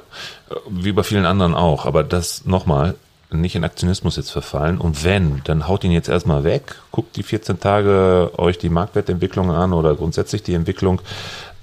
[0.69, 1.87] wie bei vielen anderen auch.
[1.87, 2.95] Aber das nochmal,
[3.41, 4.79] nicht in Aktionismus jetzt verfallen.
[4.79, 9.51] Und wenn, dann haut ihn jetzt erstmal weg, guckt die 14 Tage euch die Marktwertentwicklung
[9.51, 11.01] an oder grundsätzlich die Entwicklung.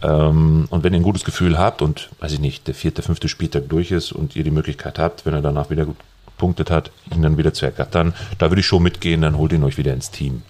[0.01, 3.29] Ähm, und wenn ihr ein gutes Gefühl habt und, weiß ich nicht, der vierte, fünfte
[3.29, 5.97] Spieltag durch ist und ihr die Möglichkeit habt, wenn er danach wieder gut
[6.37, 9.63] punktet hat, ihn dann wieder zu ergattern, da würde ich schon mitgehen, dann holt ihn
[9.63, 10.41] euch wieder ins Team.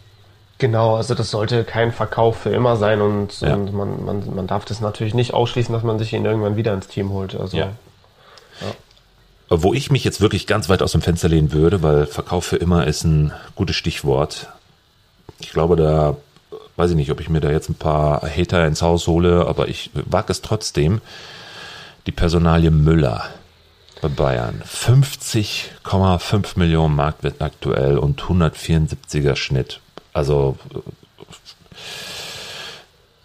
[0.57, 3.55] Genau, also das sollte kein Verkauf für immer sein und, ja.
[3.55, 6.73] und man, man, man darf das natürlich nicht ausschließen, dass man sich ihn irgendwann wieder
[6.73, 7.35] ins Team holt.
[7.35, 7.71] Also, ja.
[9.53, 12.55] Wo ich mich jetzt wirklich ganz weit aus dem Fenster lehnen würde, weil Verkauf für
[12.55, 14.47] immer ist ein gutes Stichwort.
[15.41, 16.15] Ich glaube, da
[16.77, 19.67] weiß ich nicht, ob ich mir da jetzt ein paar Hater ins Haus hole, aber
[19.67, 21.01] ich wage es trotzdem.
[22.07, 23.25] Die Personalie Müller
[24.01, 24.63] bei Bayern.
[24.65, 29.81] 50,5 Millionen Marktwert aktuell und 174er Schnitt.
[30.13, 30.57] Also,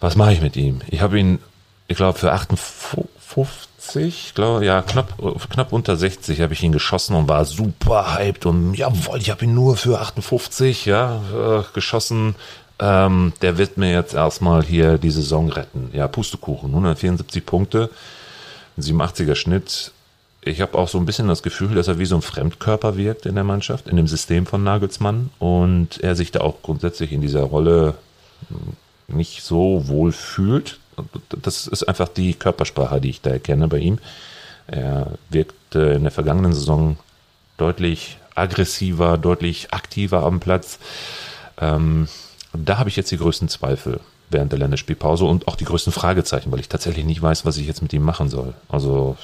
[0.00, 0.80] was mache ich mit ihm?
[0.88, 1.38] Ich habe ihn,
[1.86, 2.76] ich glaube, für 58
[3.92, 5.14] 60, glaube ja, knapp,
[5.50, 9.44] knapp unter 60 habe ich ihn geschossen und war super hyped und jawohl, ich habe
[9.44, 12.34] ihn nur für 58, ja, äh, geschossen.
[12.78, 15.90] Ähm, der wird mir jetzt erstmal hier die Saison retten.
[15.92, 17.90] Ja, Pustekuchen, 174 Punkte,
[18.78, 19.92] 87er Schnitt.
[20.42, 23.26] Ich habe auch so ein bisschen das Gefühl, dass er wie so ein Fremdkörper wirkt
[23.26, 27.20] in der Mannschaft, in dem System von Nagelsmann und er sich da auch grundsätzlich in
[27.20, 27.94] dieser Rolle
[29.08, 30.78] nicht so wohl fühlt
[31.42, 33.98] das ist einfach die Körpersprache, die ich da erkenne bei ihm.
[34.66, 36.96] Er wirkte in der vergangenen Saison
[37.56, 40.78] deutlich aggressiver, deutlich aktiver am Platz.
[41.58, 42.08] Ähm,
[42.52, 46.50] da habe ich jetzt die größten Zweifel während der Länderspielpause und auch die größten Fragezeichen,
[46.50, 48.54] weil ich tatsächlich nicht weiß, was ich jetzt mit ihm machen soll.
[48.68, 49.16] Also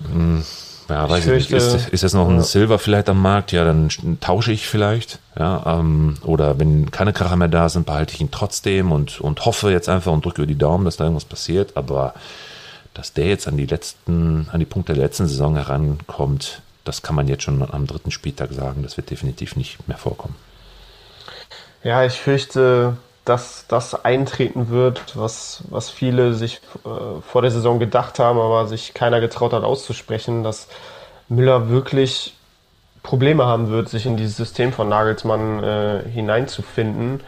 [0.00, 0.44] mh, hm,
[0.90, 1.50] ja, weiß ich, nicht.
[1.52, 3.52] Ist, ist jetzt noch ein Silver vielleicht am Markt?
[3.52, 3.88] Ja, dann
[4.20, 5.18] tausche ich vielleicht.
[5.38, 9.44] Ja, ähm, oder wenn keine Kracher mehr da sind, behalte ich ihn trotzdem und, und
[9.44, 11.76] hoffe jetzt einfach und drücke über die Daumen, dass da irgendwas passiert.
[11.76, 12.14] Aber
[12.94, 17.14] dass der jetzt an die letzten, an die Punkte der letzten Saison herankommt, das kann
[17.14, 18.82] man jetzt schon am dritten Spieltag sagen.
[18.82, 20.34] Das wird definitiv nicht mehr vorkommen.
[21.82, 27.78] Ja, ich fürchte, dass das eintreten wird, was, was viele sich äh, vor der Saison
[27.78, 30.68] gedacht haben, aber sich keiner getraut hat auszusprechen, dass
[31.28, 32.34] Müller wirklich
[33.02, 37.20] Probleme haben wird, sich in dieses System von Nagelsmann äh, hineinzufinden.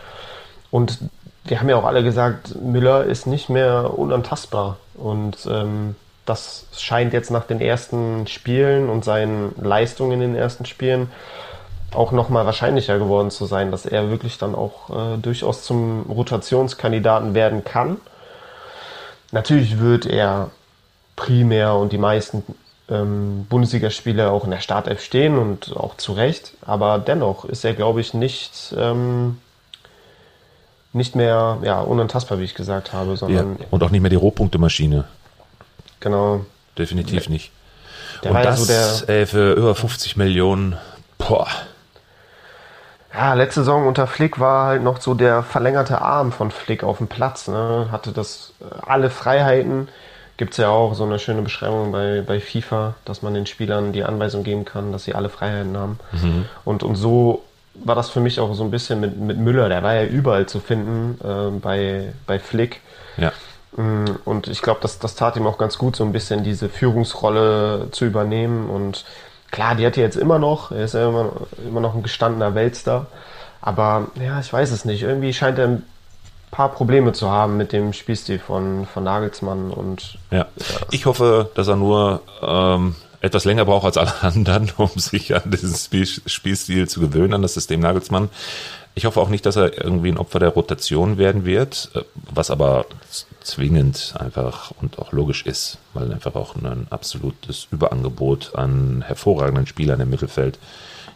[0.71, 0.99] Und
[1.45, 4.79] wir haben ja auch alle gesagt, Müller ist nicht mehr unantastbar.
[4.95, 10.67] Und ähm, das scheint jetzt nach den ersten Spielen und seinen Leistungen in den ersten
[10.67, 11.11] Spielen
[11.95, 17.35] auch nochmal wahrscheinlicher geworden zu sein, dass er wirklich dann auch äh, durchaus zum Rotationskandidaten
[17.35, 17.99] werden kann.
[19.31, 20.51] Natürlich wird er
[21.17, 22.43] primär und die meisten
[22.89, 27.75] ähm, Bundesligaspiele auch in der Startelf stehen und auch zu Recht, aber dennoch ist er,
[27.75, 29.39] glaube ich, nicht, ähm,
[30.93, 33.57] nicht mehr ja, unantastbar, wie ich gesagt habe, sondern.
[33.59, 35.05] Ja, und auch nicht mehr die Rohpunktemaschine.
[36.01, 36.45] Genau.
[36.77, 37.51] Definitiv nicht.
[38.25, 40.77] Der und das so der- ey, für über 50 Millionen.
[41.19, 41.49] Boah.
[43.15, 46.99] Ja, letzte Saison unter Flick war halt noch so der verlängerte Arm von Flick auf
[46.99, 47.47] dem Platz.
[47.49, 47.89] Ne?
[47.93, 49.89] Hatte das äh, alle Freiheiten.
[50.39, 53.93] Gibt es ja auch so eine schöne Beschreibung bei, bei FIFA, dass man den Spielern
[53.93, 56.01] die Anweisung geben kann, dass sie alle Freiheiten haben.
[56.65, 57.43] Und, und so
[57.75, 59.69] war das für mich auch so ein bisschen mit, mit Müller.
[59.69, 62.81] Der war ja überall zu finden äh, bei, bei Flick.
[63.19, 63.31] Ja.
[63.77, 66.69] Mm, Und ich glaube, das, das tat ihm auch ganz gut, so ein bisschen diese
[66.71, 68.69] Führungsrolle zu übernehmen.
[68.71, 69.05] Und
[69.53, 70.73] klar, die hat er jetzt immer noch.
[70.73, 71.31] Er ist ja immer,
[71.65, 73.07] immer noch ein gestandener Weltstar.
[73.61, 75.03] Aber ja, ich weiß es nicht.
[75.03, 75.85] Irgendwie scheint er ein
[76.51, 79.71] paar Probleme zu haben mit dem Spielstil von, von Nagelsmann.
[79.71, 80.47] Und Ja.
[80.91, 85.51] Ich hoffe, dass er nur ähm, etwas länger braucht als alle anderen, um sich an
[85.51, 88.31] diesen Spiel, Spielstil zu gewöhnen, an das System Nagelsmann.
[88.95, 92.51] Ich hoffe auch nicht, dass er irgendwie ein Opfer der Rotation werden wird, äh, was
[92.51, 92.87] aber
[93.41, 100.01] zwingend einfach und auch logisch ist, weil einfach auch ein absolutes Überangebot an hervorragenden Spielern
[100.01, 100.59] im Mittelfeld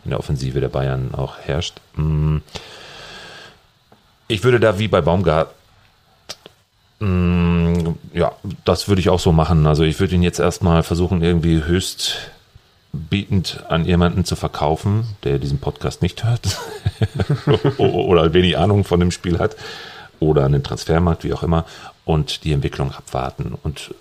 [0.04, 1.80] in der Offensive der Bayern auch herrscht.
[1.96, 2.38] Mm.
[4.28, 5.50] Ich würde da wie bei Baumgart
[6.98, 8.32] Mm, Ja,
[8.64, 9.66] das würde ich auch so machen.
[9.66, 12.16] Also ich würde ihn jetzt erstmal versuchen, irgendwie höchst
[12.96, 16.58] bietend an jemanden zu verkaufen, der diesen Podcast nicht hört
[17.78, 19.56] oder wenig Ahnung von dem Spiel hat
[20.18, 21.64] oder an den Transfermarkt, wie auch immer,
[22.04, 23.94] und die Entwicklung abwarten und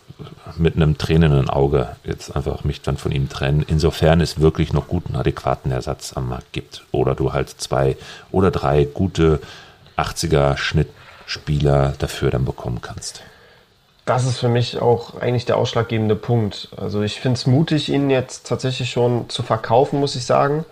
[0.58, 4.88] mit einem tränenden Auge jetzt einfach mich dann von ihm trennen, insofern es wirklich noch
[4.88, 6.86] guten, adäquaten Ersatz am Markt gibt.
[6.92, 7.98] Oder du halt zwei
[8.32, 9.42] oder drei gute
[9.98, 13.24] 80er Schnittspieler dafür dann bekommen kannst.
[14.06, 16.70] Das ist für mich auch eigentlich der ausschlaggebende Punkt.
[16.78, 20.64] Also ich finde es mutig, ihn jetzt tatsächlich schon zu verkaufen, muss ich sagen,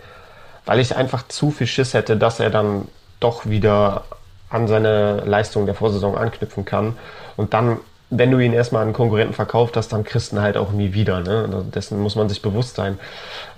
[0.65, 2.87] weil ich einfach zu viel Schiss hätte, dass er dann
[3.19, 4.03] doch wieder
[4.49, 6.95] an seine Leistung der Vorsaison anknüpfen kann.
[7.35, 7.79] Und dann,
[8.11, 10.71] wenn du ihn erstmal an einen Konkurrenten verkauft hast, dann kriegst du ihn halt auch
[10.71, 11.21] nie wieder.
[11.21, 11.45] Ne?
[11.47, 12.99] Also Dessen muss man sich bewusst sein.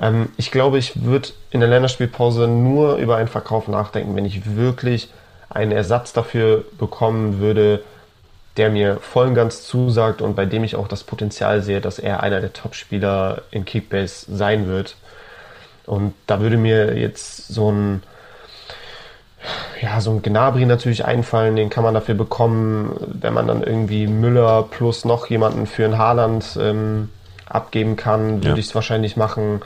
[0.02, 4.56] Ähm, ich glaube, ich würde in der Länderspielpause nur über einen Verkauf nachdenken, wenn ich
[4.56, 5.10] wirklich
[5.50, 7.84] einen Ersatz dafür bekommen würde,
[8.58, 12.00] der mir voll und ganz zusagt und bei dem ich auch das Potenzial sehe, dass
[12.00, 14.96] er einer der Top-Spieler in Kickbase sein wird.
[15.86, 18.02] Und da würde mir jetzt so ein,
[19.82, 24.08] ja, so ein Gnabry natürlich einfallen, den kann man dafür bekommen, wenn man dann irgendwie
[24.08, 27.10] Müller plus noch jemanden für ein Haaland ähm,
[27.48, 28.56] abgeben kann, würde Ja.
[28.56, 29.62] ich es wahrscheinlich machen.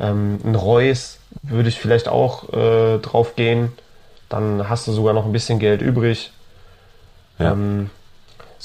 [0.00, 3.72] Ähm, ein Reus würde ich vielleicht auch äh, drauf gehen.
[4.28, 6.32] Dann hast du sogar noch ein bisschen Geld übrig.
[7.38, 7.52] Ja.
[7.52, 7.90] Ähm,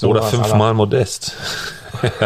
[0.02, 1.36] oder sowas, fünfmal Modest.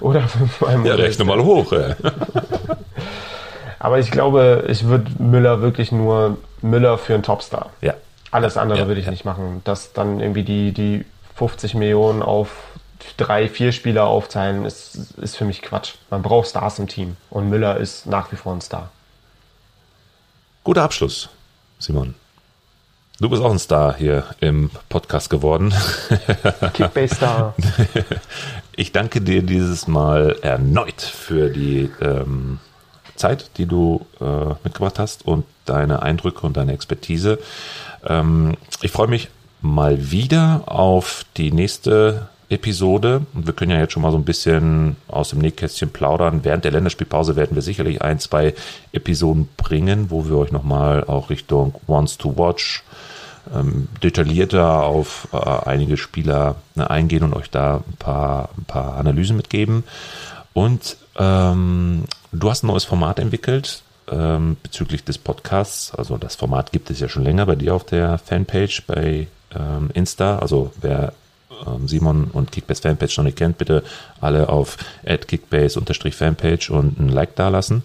[0.00, 0.72] Oder fünfmal.
[0.72, 0.98] Ja, Modest.
[1.00, 1.72] rechne mal hoch.
[1.72, 1.94] Ey.
[3.80, 7.70] Aber ich glaube, ich würde Müller wirklich nur Müller für einen Topstar.
[7.80, 7.94] Ja,
[8.30, 9.10] Alles andere Ja, würde ich ja.
[9.12, 9.62] nicht machen.
[9.64, 11.04] Das dann irgendwie die, die
[11.36, 12.50] 50 Millionen auf
[13.16, 15.94] drei, vier Spieler aufteilen, ist, ist für mich Quatsch.
[16.10, 17.16] Man braucht Stars im Team.
[17.30, 18.90] Und Müller ist nach wie vor ein Star.
[20.64, 21.28] guter Abschluss,
[21.78, 22.14] Simon.
[23.20, 25.74] Du bist auch ein Star hier im Podcast geworden.
[26.72, 27.54] Kickbase-Star.
[28.76, 32.60] Ich danke dir dieses Mal erneut für die ähm,
[33.16, 37.40] Zeit, die du äh, mitgebracht hast und deine Eindrücke und deine Expertise.
[38.06, 39.30] Ähm, ich freue mich
[39.62, 43.26] mal wieder auf die nächste Episode.
[43.34, 46.44] Und wir können ja jetzt schon mal so ein bisschen aus dem Nähkästchen plaudern.
[46.44, 48.54] Während der Länderspielpause werden wir sicherlich ein, zwei
[48.92, 52.84] Episoden bringen, wo wir euch nochmal auch Richtung Wants to Watch
[53.54, 58.96] ähm, detaillierter auf äh, einige Spieler äh, eingehen und euch da ein paar, ein paar
[58.96, 59.84] Analysen mitgeben.
[60.52, 65.94] Und ähm, du hast ein neues Format entwickelt ähm, bezüglich des Podcasts.
[65.94, 69.90] Also das Format gibt es ja schon länger bei dir auf der Fanpage bei ähm,
[69.94, 70.38] Insta.
[70.38, 71.12] Also wer
[71.66, 73.82] ähm, Simon und Kickbase Fanpage noch nicht kennt, bitte
[74.20, 77.84] alle auf kickbase-fanpage und ein Like dalassen.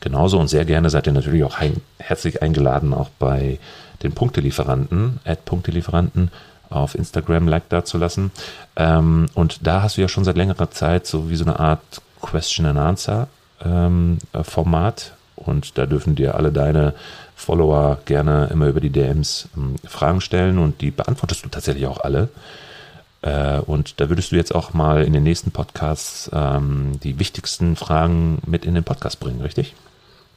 [0.00, 1.58] Genauso und sehr gerne seid ihr natürlich auch
[1.98, 3.58] herzlich eingeladen, auch bei
[4.02, 6.30] den Punktelieferanten, Ad Punktelieferanten
[6.70, 8.30] auf Instagram Like da zu lassen.
[8.76, 12.00] Ähm, und da hast du ja schon seit längerer Zeit so wie so eine Art
[12.20, 13.28] Question and Answer
[13.64, 15.14] ähm, Format.
[15.36, 16.94] Und da dürfen dir alle deine
[17.34, 22.00] Follower gerne immer über die DMs ähm, Fragen stellen und die beantwortest du tatsächlich auch
[22.00, 22.28] alle.
[23.22, 27.76] Äh, und da würdest du jetzt auch mal in den nächsten Podcasts ähm, die wichtigsten
[27.76, 29.74] Fragen mit in den Podcast bringen, richtig?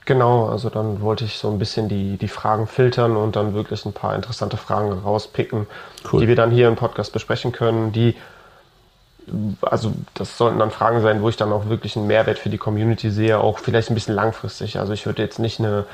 [0.05, 3.85] Genau, also dann wollte ich so ein bisschen die, die Fragen filtern und dann wirklich
[3.85, 5.65] ein paar interessante Fragen rauspicken,
[6.11, 6.21] cool.
[6.21, 8.15] die wir dann hier im Podcast besprechen können, die
[9.61, 12.57] also das sollten dann Fragen sein, wo ich dann auch wirklich einen Mehrwert für die
[12.57, 14.79] Community sehe, auch vielleicht ein bisschen langfristig.
[14.79, 15.85] Also ich würde jetzt nicht eine,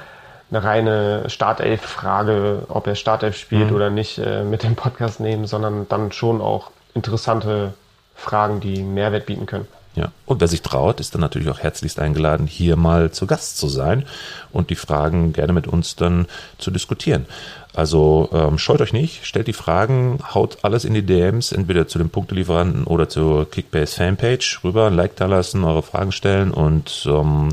[0.50, 3.76] eine reine Startelf-Frage, ob er Startelf spielt mhm.
[3.76, 7.74] oder nicht, äh, mit dem Podcast nehmen, sondern dann schon auch interessante
[8.16, 9.68] Fragen, die Mehrwert bieten können.
[9.96, 13.58] Ja, und wer sich traut, ist dann natürlich auch herzlichst eingeladen, hier mal zu Gast
[13.58, 14.06] zu sein
[14.54, 16.28] und die Fragen gerne mit uns dann
[16.58, 17.26] zu diskutieren.
[17.74, 21.98] Also ähm, scheut euch nicht, stellt die Fragen, haut alles in die DMs, entweder zu
[21.98, 27.06] den Punktelieferanten oder zur Kickbase Fanpage rüber, ein Like da lassen, eure Fragen stellen und
[27.06, 27.50] ähm,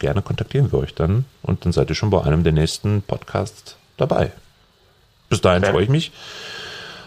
[0.00, 3.76] gerne kontaktieren wir euch dann und dann seid ihr schon bei einem der nächsten Podcasts
[3.96, 4.32] dabei.
[5.28, 6.12] Bis dahin freue ich mich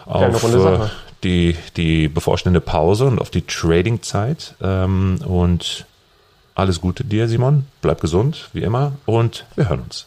[0.06, 0.88] auf äh,
[1.24, 4.54] die, die bevorstehende Pause und auf die Trading-Zeit.
[4.60, 5.86] Ähm, und
[6.54, 7.66] alles Gute dir, Simon.
[7.82, 8.92] Bleib gesund, wie immer.
[9.04, 10.06] Und wir hören uns.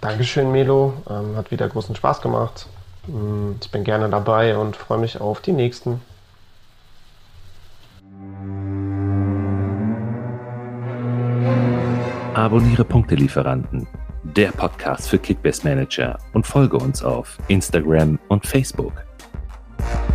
[0.00, 0.94] Dankeschön, Melo.
[1.08, 2.66] Ähm, hat wieder großen Spaß gemacht.
[3.06, 6.00] Mm, ich bin gerne dabei und freue mich auf die nächsten.
[12.34, 13.88] Abonniere Punktelieferanten,
[14.22, 19.07] der Podcast für Kickbase Manager und folge uns auf Instagram und Facebook.
[19.78, 20.07] Bye.